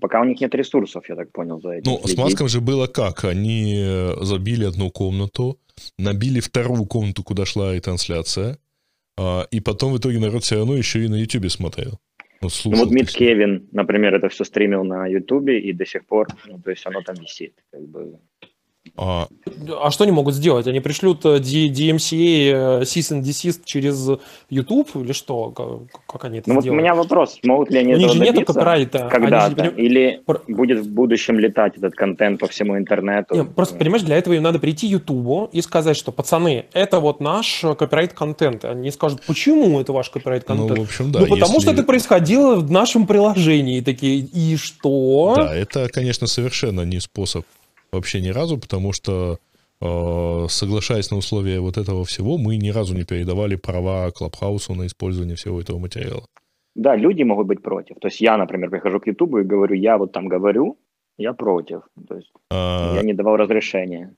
[0.00, 2.16] Пока у них нет ресурсов, я так понял, за этим Ну, с.
[2.16, 3.24] Маском же было как?
[3.24, 5.58] Они э, забили одну комнату,
[5.98, 8.58] набили вторую комнату, куда шла и трансляция,
[9.18, 12.00] а, и потом в итоге народ все равно еще и на Ютубе смотрел.
[12.42, 13.16] Ну, Ну, вот есть.
[13.16, 17.02] Кевин, например, это все стримил на Ютубе, и до сих пор, ну, то есть оно
[17.02, 17.54] там висит.
[17.70, 18.18] Как бы.
[18.96, 19.28] А,
[19.80, 20.66] А что они могут сделать?
[20.66, 24.08] Они пришлют э, D- DMCA э, cease and desist через
[24.50, 25.50] YouTube или что?
[25.50, 25.66] Как,
[26.06, 26.82] как они это Ну, вот у сделают?
[26.82, 28.98] меня вопрос, могут ли они У них этого же нету копирайта.
[28.98, 33.34] Же когда-то, поним- или Про- будет в будущем летать этот контент по всему интернету?
[33.36, 37.20] Не, просто, понимаешь, для этого им надо прийти Ютубу и сказать, что, пацаны, это вот
[37.20, 38.64] наш э, копирайт-контент.
[38.64, 40.78] Они скажут, почему это ваш ну, копирайт-контент?
[40.78, 41.20] в общем, да.
[41.20, 43.78] Ну, потому если- что это происходило в нашем приложении.
[43.78, 45.34] И такие, и что?
[45.36, 47.44] Да, это, конечно, совершенно не способ
[47.92, 49.38] вообще ни разу, потому что
[49.80, 54.86] э, соглашаясь на условия вот этого всего, мы ни разу не передавали права Клабхаусу на
[54.86, 56.26] использование всего этого материала.
[56.74, 57.96] Да, люди могут быть против.
[58.00, 60.78] То есть я, например, прихожу к Ютубу и говорю, я вот там говорю,
[61.18, 61.82] я против.
[62.08, 64.14] То есть А, я не давал разрешения.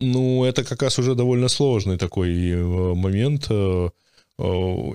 [0.00, 3.90] Ну, это как раз уже довольно сложный такой э, момент, э,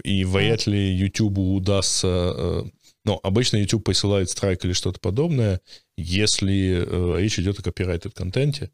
[0.04, 2.64] и вряд ли YouTube удастся...
[3.08, 5.60] Ну, обычно YouTube присылает страйк или что-то подобное,
[5.98, 8.72] если э, речь идет о копирайтед контенте.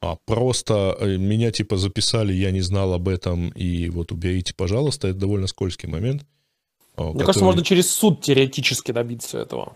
[0.00, 5.08] А просто э, меня типа записали, я не знал об этом, и вот уберите, пожалуйста,
[5.08, 6.22] это довольно скользкий момент.
[6.96, 9.74] э, Мне который- кажется, можно через суд теоретически добиться этого.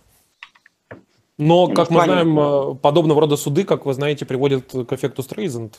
[1.38, 5.22] Но, Ну, как мы знаем, э, подобного рода суды, как вы знаете, приводят к эффекту
[5.22, 5.78] Стрейзенд.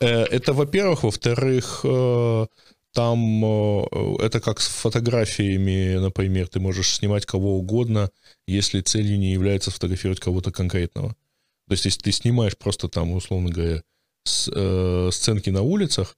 [0.00, 1.04] Это, во-первых.
[1.04, 2.46] Во-вторых, э,
[2.92, 8.10] там э, это как с фотографиями, например, ты можешь снимать кого угодно,
[8.46, 11.10] если целью не является сфотографировать кого-то конкретного.
[11.68, 13.82] То есть, если ты снимаешь просто там, условно говоря,
[14.24, 16.16] с- э, сценки на улицах,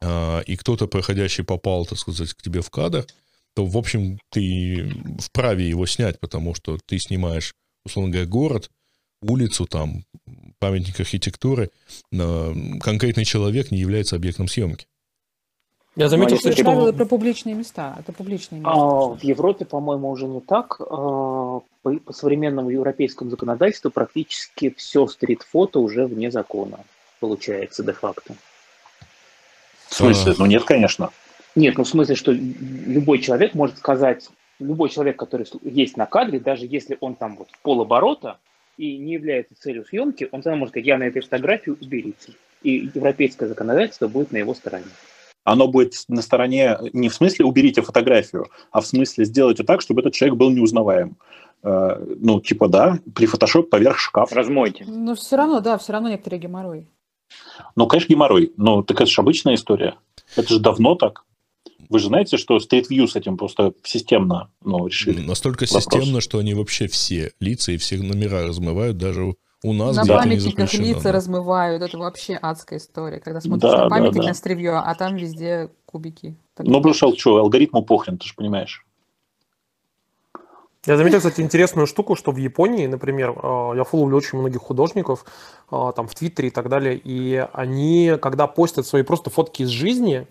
[0.00, 3.06] а, и кто-то, проходящий, попал, так сказать, к тебе в кадр,
[3.54, 7.54] то, в общем, ты вправе его снять, потому что ты снимаешь,
[7.84, 8.70] условно говоря, город,
[9.22, 10.04] улицу, там,
[10.58, 11.70] памятник архитектуры,
[12.10, 14.86] конкретный человек не является объектом съемки.
[15.96, 16.96] Я заметил, кстати, это правило что...
[16.98, 17.96] про публичные места.
[17.98, 18.74] Это публичные места.
[18.74, 20.76] А, в Европе, по-моему, уже не так.
[20.78, 26.80] А, По, по современному европейскому законодательству практически все стрит-фото уже вне закона,
[27.18, 28.34] получается, де-факто.
[29.88, 30.34] В смысле?
[30.38, 31.10] Ну нет, конечно.
[31.54, 34.28] Нет, ну в смысле, что любой человек может сказать,
[34.58, 38.36] любой человек, который есть на кадре, даже если он там вот в полоборота
[38.76, 42.32] и не является целью съемки, он тогда может сказать, я на этой фотографии уберите.
[42.62, 44.84] И европейское законодательство будет на его стороне.
[45.46, 50.00] Оно будет на стороне, не в смысле уберите фотографию, а в смысле сделайте так, чтобы
[50.00, 51.16] этот человек был неузнаваем.
[51.62, 54.32] Э, Ну, типа, да, при фотошоп поверх шкаф.
[54.32, 54.84] Размойте.
[54.88, 56.88] Но все равно, да, все равно некоторые геморрой.
[57.76, 58.52] Ну, конечно, геморрой.
[58.56, 59.94] Ну, так это же обычная история.
[60.34, 61.24] Это же давно так.
[61.88, 65.20] Вы же знаете, что Street View с этим просто системно ну, решили.
[65.20, 65.84] Настолько Вопрос.
[65.84, 69.36] системно, что они вообще все лица и все номера размывают, даже
[69.70, 70.86] у- нас на не памятниках запрещено.
[70.86, 71.12] лица да.
[71.12, 71.82] размывают.
[71.82, 73.20] Это вообще адская история.
[73.20, 74.28] Когда смотришь Да, на да, памятник да.
[74.28, 76.36] на стревью, а там везде кубики.
[76.54, 78.84] Так Ну, потому что алгоритму похрен, ты же понимаешь.
[80.86, 85.24] Я заметил, кстати, интересную штуку, что в Японии, например, э, я фолловлю очень многих художников,
[85.72, 89.68] э, там, в Твиттере и так далее, и они, когда постят свои просто фотки из
[89.68, 90.28] жизни,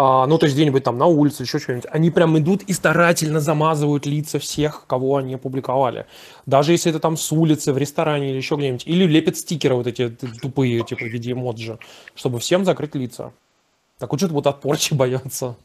[0.00, 3.40] а, ну, то есть где-нибудь там на улице, еще что-нибудь, они прям идут и старательно
[3.40, 6.06] замазывают лица всех, кого они опубликовали.
[6.46, 8.86] Даже если это там с улицы, в ресторане или еще где-нибудь.
[8.86, 10.08] Или лепят стикеры вот эти
[10.40, 11.80] тупые, типа в виде эмоджи,
[12.14, 13.32] чтобы всем закрыть лица.
[13.98, 15.56] Так вот что-то вот от порчи боятся.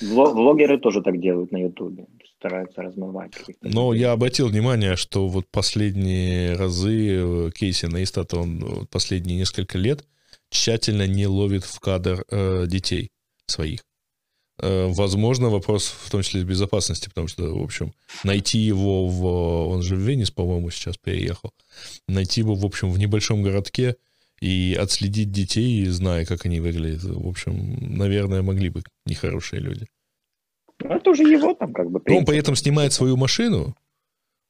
[0.00, 2.04] Вло- Влогеры тоже так делают на Ютубе.
[2.38, 3.32] Стараются размывать.
[3.60, 9.78] Но я обратил внимание, что вот последние разы э, Кейси Нейстат, он э, последние несколько
[9.78, 10.04] лет
[10.50, 13.10] тщательно не ловит в кадр э, детей
[13.46, 13.80] своих.
[14.58, 17.92] Э, возможно, вопрос в том числе безопасности, потому что, в общем,
[18.24, 19.26] найти его в...
[19.68, 21.52] Он же в Венес, по-моему, сейчас переехал.
[22.08, 23.96] Найти его, в общем, в небольшом городке
[24.40, 27.04] и отследить детей, зная, как они выглядят.
[27.04, 29.86] В общем, наверное, могли бы нехорошие люди.
[30.82, 32.26] Ну, это уже его там как бы Но он принцип.
[32.26, 33.74] при этом снимает свою машину,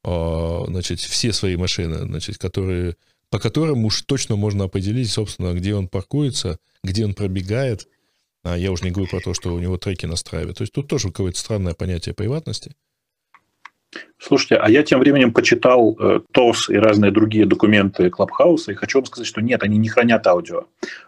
[0.04, 2.96] а, значит, все свои машины, значит, которые,
[3.30, 7.88] по которым уж точно можно определить, собственно, где он паркуется, где он пробегает.
[8.42, 10.58] А я уже не говорю про то, что у него треки настраивают.
[10.58, 12.74] То есть тут тоже какое-то странное понятие приватности.
[14.18, 18.98] Слушайте, а я тем временем почитал э, ТОС и разные другие документы Клабхауса, и хочу
[18.98, 20.64] вам сказать, что нет, они не хранят аудио.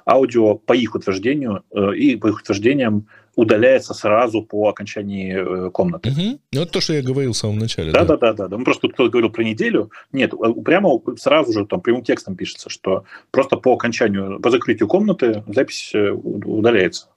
[0.07, 3.09] Аудио, по их утверждению, э, и по их утверждениям,
[3.39, 6.11] удаляется сразу по окончании э, комнаты.
[6.11, 6.41] Мгм.
[6.53, 7.93] Ну, это то, что я говорил в самом начале.
[7.93, 8.59] Да, да, да, да, да.
[8.59, 9.93] Ну, просто тут кто-то говорил про неделю.
[10.11, 14.89] Нет, э, прямо сразу же там прямым текстом пишется, что просто по окончанию, по закрытию
[14.89, 17.11] комнаты запись э, удаляется.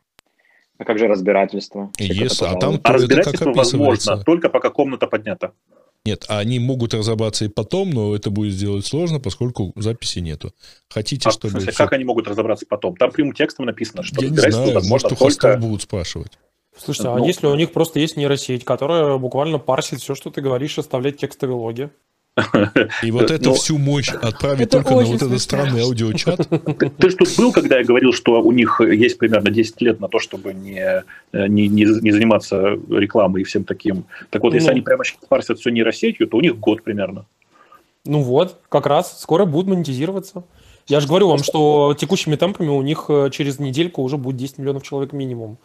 [0.78, 1.90] А как же разбирательство?
[1.98, 5.54] Если- а там А разбирательство возможно только пока комната поднята.
[6.04, 10.52] Нет, а они могут разобраться и потом, но это будет сделать сложно, поскольку записи нету.
[10.90, 11.52] Хотите, А, в чтобы...
[11.52, 12.96] смысле, всё- как они могут разобраться потом?
[12.96, 15.58] Там прямым текстом написано, что Я не знаю, может, у хостов только...
[15.58, 16.32] будут спрашивать.
[16.76, 20.42] Слушайте, а Ну, если у них просто есть нейросеть, которая буквально парсит все, что ты
[20.42, 21.90] говоришь, оставлять текстовые логи?
[23.04, 26.48] И вот эту Ну, всю мощь отправить Это только на вот этот странный аудиочат.
[26.48, 30.00] Ты, ты ж тут был, когда я говорил, что у них есть примерно 10 лет
[30.00, 31.04] на то, чтобы не,
[31.34, 34.06] не, не, не заниматься рекламой и всем таким.
[34.30, 34.72] Так вот, если Ну.
[34.72, 37.26] они прямо сейчас парсят все нейросетью, то у них год примерно.
[38.06, 40.44] Ну вот, как раз, скоро будут монетизироваться.
[40.88, 44.58] Я же говорю вам, что текущими темпами у них э, через недельку уже будет 10
[44.58, 45.58] миллионов человек минимум.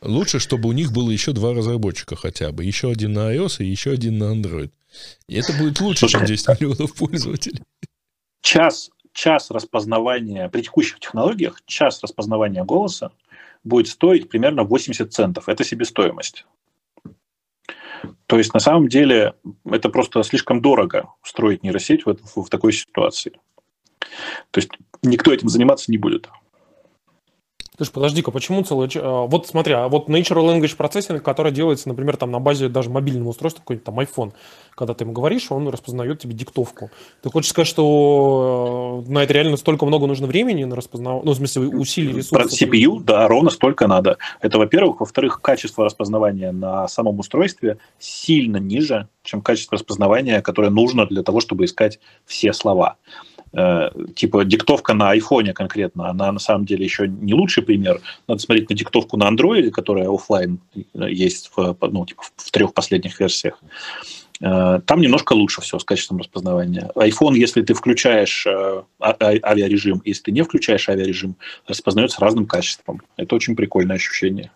[0.00, 2.64] Лучше, чтобы у них было еще два разработчика хотя бы.
[2.64, 4.70] Еще один на iOS и еще один на Android.
[5.28, 7.62] И это будет лучше, чем 10 миллионов пользователей.
[8.42, 13.10] Час, час распознавания, при текущих технологиях, час распознавания голоса
[13.64, 15.48] будет стоить примерно 80 центов.
[15.48, 16.44] Это себестоимость.
[18.26, 19.34] То есть, на самом деле,
[19.64, 23.32] это просто слишком дорого строить нейросеть в, в такой ситуации.
[24.50, 24.70] То есть,
[25.02, 26.28] никто этим заниматься не будет.
[27.76, 28.88] Слушай, подожди-ка, почему целый...
[28.94, 32.88] а, Вот смотри, а вот Natural Language Processing, который делается, например, там на базе даже
[32.88, 34.32] мобильного устройства, какой-нибудь там iPhone,
[34.76, 36.92] когда ты ему говоришь, он распознает тебе диктовку.
[37.22, 41.32] Ты хочешь сказать, что э, на это реально столько много нужно времени на распознавание, ну,
[41.32, 42.52] в смысле, усилий, ресурсов?
[42.52, 44.18] CPU, да, ровно столько надо.
[44.40, 45.00] Это, во-первых.
[45.00, 51.40] Во-вторых, качество распознавания на самом устройстве сильно ниже, чем качество распознавания, которое нужно для того,
[51.40, 52.98] чтобы искать все слова.
[53.56, 58.00] Э, Типа диктовка на айфоне конкретно, она на самом деле еще не лучший пример.
[58.28, 60.58] Надо смотреть на диктовку на андроиде, которая офлайн
[60.94, 63.60] есть в, ну, типа в трех последних версиях.
[64.40, 66.90] Э, Там немножко лучше все с качеством распознавания.
[66.96, 71.36] iPhone, если ты включаешь э, а- а- авиарежим, если ты не включаешь авиарежим,
[71.68, 73.00] распознается разным качеством.
[73.16, 74.50] Это очень прикольное ощущение.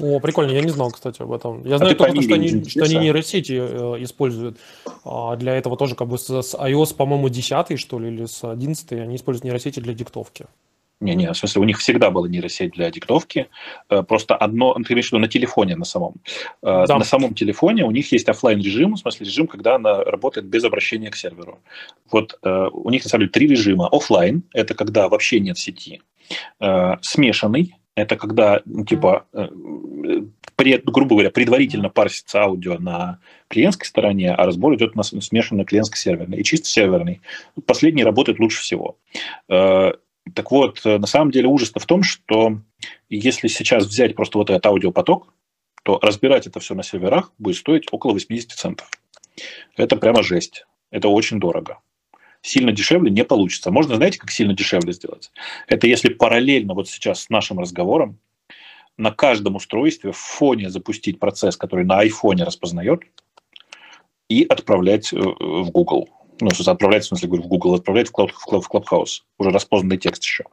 [0.00, 1.64] О, прикольно, я не знал, кстати, об этом.
[1.64, 4.58] Я А знаю только, что они, что они нейросети э, используют.
[5.04, 8.42] А для этого тоже как бы с, с iOS, по-моему, 10 что ли, или с
[8.42, 10.46] 11 они используют нейросети для диктовки.
[11.00, 13.48] Не-не, в смысле, у них всегда была нейросеть для диктовки.
[13.90, 16.14] Э, просто одно, ты имеешь в виду на телефоне на самом.
[16.62, 16.98] Э, да.
[16.98, 20.64] На самом телефоне у них есть офлайн режим в смысле режим, когда она работает без
[20.64, 21.60] обращения к серверу.
[22.10, 23.88] Вот э, у них на самом деле три режима.
[23.88, 26.00] Офлайн– это когда вообще нет сети.
[27.02, 29.26] Смешанный– это когда, ну, типа,
[30.56, 36.38] пред, грубо говоря, предварительно парсится аудио на клиентской стороне, а разбор идет на смешанный клиентско-серверный.
[36.38, 37.20] И чисто серверный.
[37.66, 38.96] Последний работает лучше всего.
[40.32, 42.58] Так вот, э, на самом деле ужас-то в том, что
[43.10, 45.32] если сейчас взять просто вот этот аудиопоток,
[45.82, 48.88] то разбирать это все на серверах будет стоить около 80 центов.
[49.76, 50.64] Это прямо жесть.
[50.90, 51.80] Это очень дорого.
[52.44, 53.70] Сильно дешевле не получится.
[53.70, 55.32] Можно, знаете, как сильно дешевле сделать?
[55.66, 58.18] Это если параллельно вот сейчас с нашим разговором
[58.98, 63.00] на каждом устройстве в фоне запустить процесс, который на айфоне распознает,
[64.28, 66.10] и отправлять э, в Google
[66.40, 69.22] ну, отправлять, в смысле, говорю, в Google, отправлять в, Cloud, в, Cloud, в Clubhouse.
[69.38, 70.44] Уже распознанный текст еще.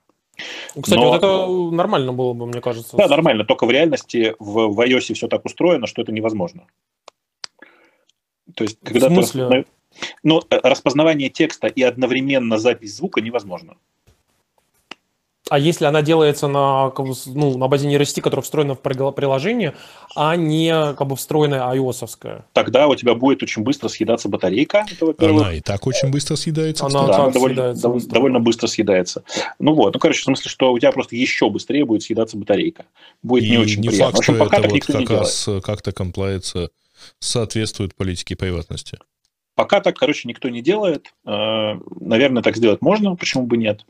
[0.80, 1.10] Кстати, Но...
[1.10, 2.96] вот это нормально было бы, мне кажется.
[2.96, 3.44] Да, нормально.
[3.44, 6.68] Только в реальности в, в iOS все так устроено, что это невозможно.
[8.56, 9.50] То есть, когда в смысле?
[9.50, 9.66] Ты
[10.24, 13.76] Ну, э, распознавание текста и одновременно запись звука невозможно.
[15.52, 16.94] А если она делается на,
[17.26, 19.76] ну, на базе нейросети, которая встроена в приложение,
[20.16, 22.44] а не как бы встроенная ios -овская?
[22.54, 24.86] Тогда у тебя будет очень быстро съедаться батарейка.
[24.90, 26.86] Это, она и так очень быстро съедается.
[26.86, 28.14] Она да, так довольно, съедается быстро.
[28.14, 29.24] довольно быстро съедается.
[29.60, 32.86] Ну вот, ну короче, в смысле, что у тебя просто еще быстрее будет съедаться батарейка.
[33.22, 34.16] Будет и не очень не приятно.
[34.16, 36.70] Факт, в общем, пока это так вот как раз как-то комплается,
[37.20, 39.00] соответствует политике приватности.
[39.62, 41.14] Пока так, короче, никто не делает.
[41.24, 43.86] Э, наверное, так сделать можно, почему бы нет.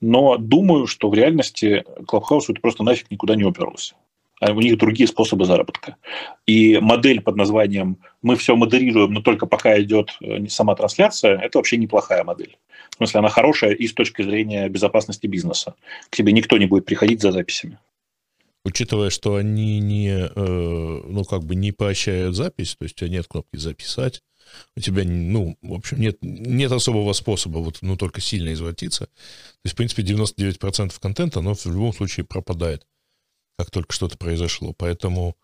[0.00, 3.94] Но думаю, что в реальности Clubhouse это просто нафиг никуда не уперлось.
[4.40, 5.94] А у них другие способы заработка.
[6.44, 11.58] И модель под названием «мы все модерируем, но только пока идет э, сама трансляция»– это
[11.58, 12.58] вообще неплохая модель.
[12.90, 15.76] В смысле, она хорошая и с точки зрения безопасности бизнеса.
[16.10, 17.78] К тебе никто не будет приходить за записями.
[18.64, 23.18] Учитывая, что они не, э, ну, как бы не поощряют запись, то есть у тебя
[23.18, 24.20] нет кнопки «записать»,
[24.76, 29.06] у тебя, ну, в общем, нет, нет особого способа вот, ну, только сильно извратиться.
[29.06, 29.10] То
[29.64, 32.86] есть, в принципе, 99% контента, но в любом случае пропадает,
[33.58, 34.72] как только что-то произошло.
[34.72, 35.36] Поэтому,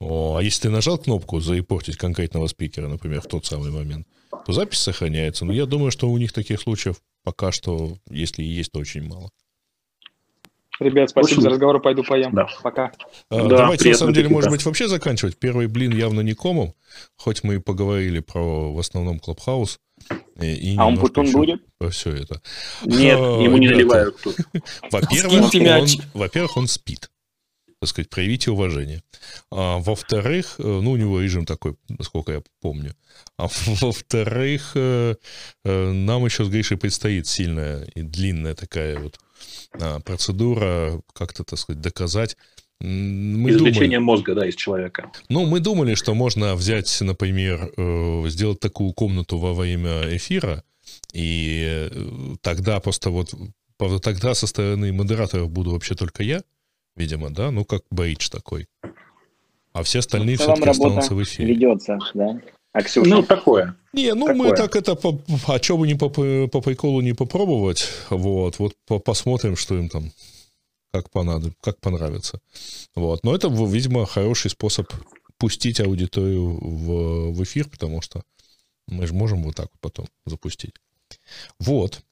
[0.00, 4.06] о, а если ты нажал кнопку «Заипортить конкретного спикера», например, в тот самый момент,
[4.46, 5.44] то запись сохраняется.
[5.44, 9.02] Но я думаю, что у них таких случаев пока что, если и есть, то очень
[9.02, 9.30] мало.
[10.80, 11.42] Ребят, спасибо Очень...
[11.42, 12.32] за разговор, пойду поем.
[12.34, 12.46] Да.
[12.62, 12.92] Пока.
[13.30, 15.36] А, да, Давайте, на самом деле, может быть, вообще заканчивать.
[15.38, 16.74] Первый блин явно не комом,
[17.16, 19.80] хоть мы и поговорили про, в основном, Клабхаус.
[20.40, 21.60] И а он потом будет?
[21.78, 22.40] Про все это.
[22.84, 24.36] Нет, а, ему не наливают тут.
[24.92, 27.10] Во-первых, он, во-первых, он спит.
[27.80, 29.02] Так сказать, проявите уважение.
[29.52, 32.94] А, во-вторых, э, ну, у него режим такой, насколько я помню.
[33.36, 35.14] А во-вторых, э,
[35.64, 39.18] э, нам еще с Гришей предстоит сильная и длинная такая вот
[39.80, 42.36] а, процедура как-то, так сказать, доказать.
[42.80, 45.10] Мы Извлечение думали, мозга, да, из человека.
[45.28, 47.72] Ну, мы думали, что можно взять, например,
[48.28, 50.62] сделать такую комнату во время эфира,
[51.12, 51.90] и
[52.40, 53.34] тогда просто вот
[54.00, 56.42] тогда со стороны модераторов буду вообще только я,
[56.98, 58.66] видимо, да, ну как бейдж такой.
[59.72, 61.54] А все остальные ну, все-таки останутся в эфире.
[61.54, 62.40] Ведется, да.
[62.72, 63.08] А Ксюша?
[63.08, 63.76] Ну, такое.
[63.92, 64.50] Не, ну такое.
[64.50, 68.74] мы так это, по, а что бы не по, по приколу не попробовать, вот, вот
[68.86, 70.12] по, посмотрим, что им там,
[70.92, 72.40] как, понадоб, как понравится.
[72.94, 74.92] Вот, но это, видимо, хороший способ
[75.38, 78.22] пустить аудиторию в, в эфир, потому что
[78.86, 80.74] мы же можем вот так вот потом запустить.
[81.58, 82.02] Вот.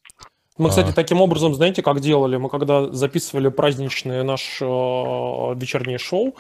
[0.59, 0.93] Мы, кстати, а...
[0.93, 2.37] таким образом, знаете, как делали?
[2.37, 6.35] Мы когда записывали праздничное наше э, вечернее шоу,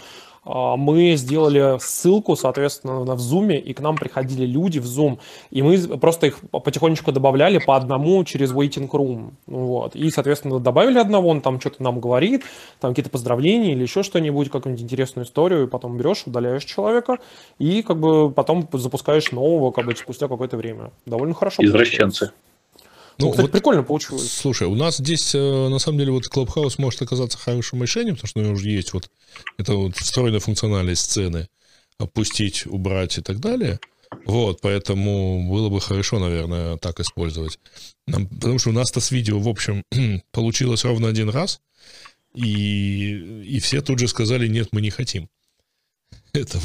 [0.47, 5.18] а, мы сделали ссылку, соответственно, в Zoom, и к нам приходили люди в Zoom,
[5.51, 10.98] и мы просто их потихонечку добавляли по одному через waiting room, вот, и, соответственно, добавили
[10.98, 12.44] одного, он там что-то нам говорит,
[12.80, 17.18] там какие-то поздравления или еще что-нибудь, какую-нибудь интересную историю, и потом берешь, удаляешь человека,
[17.59, 20.93] и как бы потом запускаешь нового, как бы спустя какое-то время.
[21.06, 21.64] Довольно хорошо.
[21.64, 22.26] Извращенцы.
[22.26, 22.55] Получилось.
[23.18, 24.30] Ну, ну, кстати, вот, прикольно получилось.
[24.30, 28.28] Слушай, у нас здесь, э, на самом деле, вот Clubhouse может оказаться хорошим решением, потому
[28.28, 29.10] что у него уже есть вот
[29.56, 31.48] это вот встроенная функциональность сцены,
[31.98, 33.80] опустить, убрать и так далее.
[34.24, 37.59] Вот, поэтому было бы хорошо, наверное, так использовать.
[38.06, 39.82] Нам, потому что у нас-то с видео, в общем,
[40.32, 41.60] получилось ровно один раз,
[42.34, 45.28] и, и все тут же сказали, нет, мы не хотим
[46.32, 46.62] этого.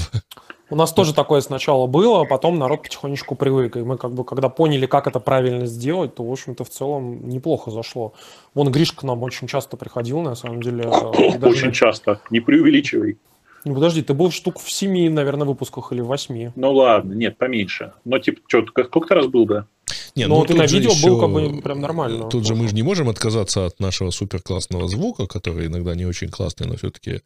[0.71, 3.75] У нас тоже такое сначала было, а потом народ потихонечку привык.
[3.75, 7.27] И мы как бы, когда поняли, как это правильно сделать, то, в общем-то, в целом
[7.27, 8.13] неплохо зашло.
[8.53, 10.87] Вон Гришка к нам очень часто приходил, на самом деле.
[10.89, 11.71] Очень даже...
[11.73, 13.17] часто, не преувеличивай.
[13.63, 16.51] Ну, подожди, ты был штук в семи, наверное, выпусках или в восьми.
[16.55, 17.93] Ну ладно, нет, поменьше.
[18.05, 19.67] Но типа, что, сколько раз был, да?
[20.15, 22.29] Не, Но ну, и тут на видео еще- был как бы прям нормально.
[22.29, 26.05] Тут же мы же не можем отказаться от нашего супер классного звука, который иногда не
[26.05, 27.21] очень классный, но все-таки,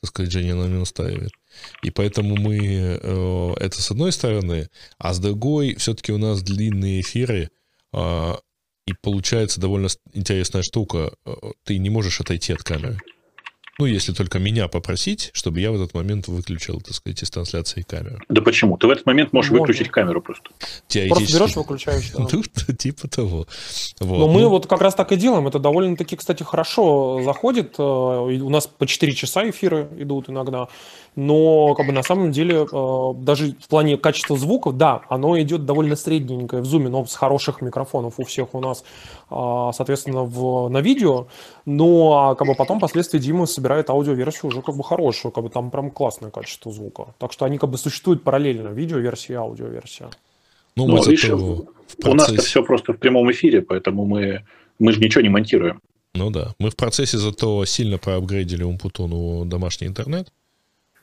[0.00, 1.32] так сказать, Женя на нем настаивает.
[1.82, 4.68] И поэтому мы э, это с одной стороны,
[4.98, 7.50] а с другой все-таки у нас длинные эфиры,
[7.92, 8.38] а,
[8.86, 11.12] и получается довольно интересная штука.
[11.26, 11.32] Э,
[11.64, 12.98] Ты не можешь отойти от камеры.
[13.80, 17.82] Ну, если только меня попросить, чтобы я в этот момент выключил, так сказать, из трансляции
[17.82, 18.18] камеру.
[18.28, 18.76] Да почему?
[18.76, 19.62] Ты в этот момент можешь Можно.
[19.66, 20.50] выключить камеру просто.
[20.58, 21.36] Просто Теоретически.
[21.38, 22.10] берешь, выключаешь.
[22.10, 22.26] да.
[22.30, 23.46] Ну, типа того.
[24.00, 24.18] Вот.
[24.18, 25.46] Но мы Ну, вот как раз так и делаем.
[25.48, 27.74] Это довольно-таки, кстати, хорошо заходит.
[27.78, 30.68] Э, У нас по 4 часа эфиры идут иногда.
[31.16, 35.66] Но как бы на самом деле э, даже в плане качества звука, да, оно идет
[35.66, 38.84] довольно средненькое в зуме, но с хороших микрофонов у всех у нас,
[39.28, 41.26] а, соответственно, в, на видео.
[41.66, 45.50] Но а, как бы потом впоследствии Дима собирает аудиоверсию уже как бы хорошую, как бы
[45.50, 47.08] там прям классное качество звука.
[47.18, 50.10] Так что они как бы существуют параллельно, видеоверсия и аудиоверсия.
[50.76, 51.66] ну, Ну, мы видишь, в
[52.04, 54.44] У нас-то все просто в прямом эфире, поэтому мы,
[54.78, 55.80] мы же ничего не монтируем.
[56.14, 56.54] Ну да.
[56.58, 60.28] Мы в процессе зато сильно проапгрейдили Умпутону домашний интернет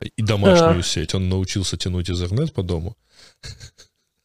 [0.01, 0.83] и домашнюю А.
[0.83, 1.13] сеть.
[1.15, 2.95] Он научился тянуть Ethernet по дому.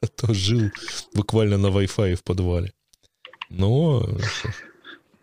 [0.02, 0.70] А то жил
[1.14, 2.72] буквально на Wi-Fi в подвале.
[3.50, 4.04] Но,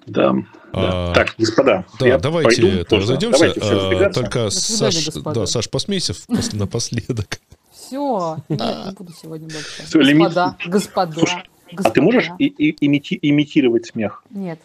[0.08, 0.34] Да.
[0.72, 1.14] А, да.
[1.14, 3.02] Так, господа, да, я давайте пойду это, тоже.
[3.02, 3.40] разойдемся.
[3.40, 4.14] Давайте все А.
[4.14, 7.40] Только, Саш, да, Саш, посмейся в- пос- напоследок.
[7.74, 9.84] Все, нет, не буду сегодня больше.
[10.00, 11.90] Лимит- Господа, господа, Слушай, господа.
[11.90, 14.24] А ты можешь и- и- имити- имитировать смех?
[14.30, 14.60] Нет.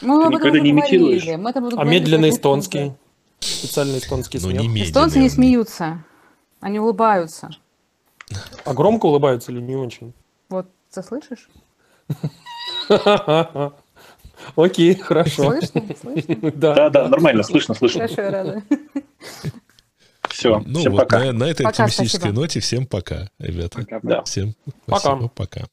[0.00, 1.22] Мы об этом не имитируешь?
[1.22, 1.36] говорили.
[1.40, 2.92] Мы об этом А медленный эстонский?
[3.42, 4.62] Специальный эстонский Ну, смех.
[4.62, 4.84] не.
[4.84, 6.04] Эстонцы не смеются.
[6.60, 7.50] Они улыбаются.
[8.64, 10.14] А громко улыбаются или не очень?
[10.48, 11.48] Вот, ты слышишь?
[14.56, 15.52] Окей, хорошо.
[15.60, 15.82] Слышно?
[16.00, 16.36] Слышно?
[16.54, 16.74] Да.
[16.74, 18.06] Да, да, нормально, слышно, слышно.
[18.08, 18.62] Хорошо, рада.
[20.28, 21.18] Все, Ну всем вот пока.
[21.18, 22.40] на, на этой Пока, оптимистической спасибо.
[22.40, 23.78] ноте всем пока, ребята.
[23.80, 24.00] Пока.
[24.02, 24.22] Да.
[24.24, 24.54] Всем
[24.86, 25.00] Пока.
[25.00, 25.64] спасибо, пока.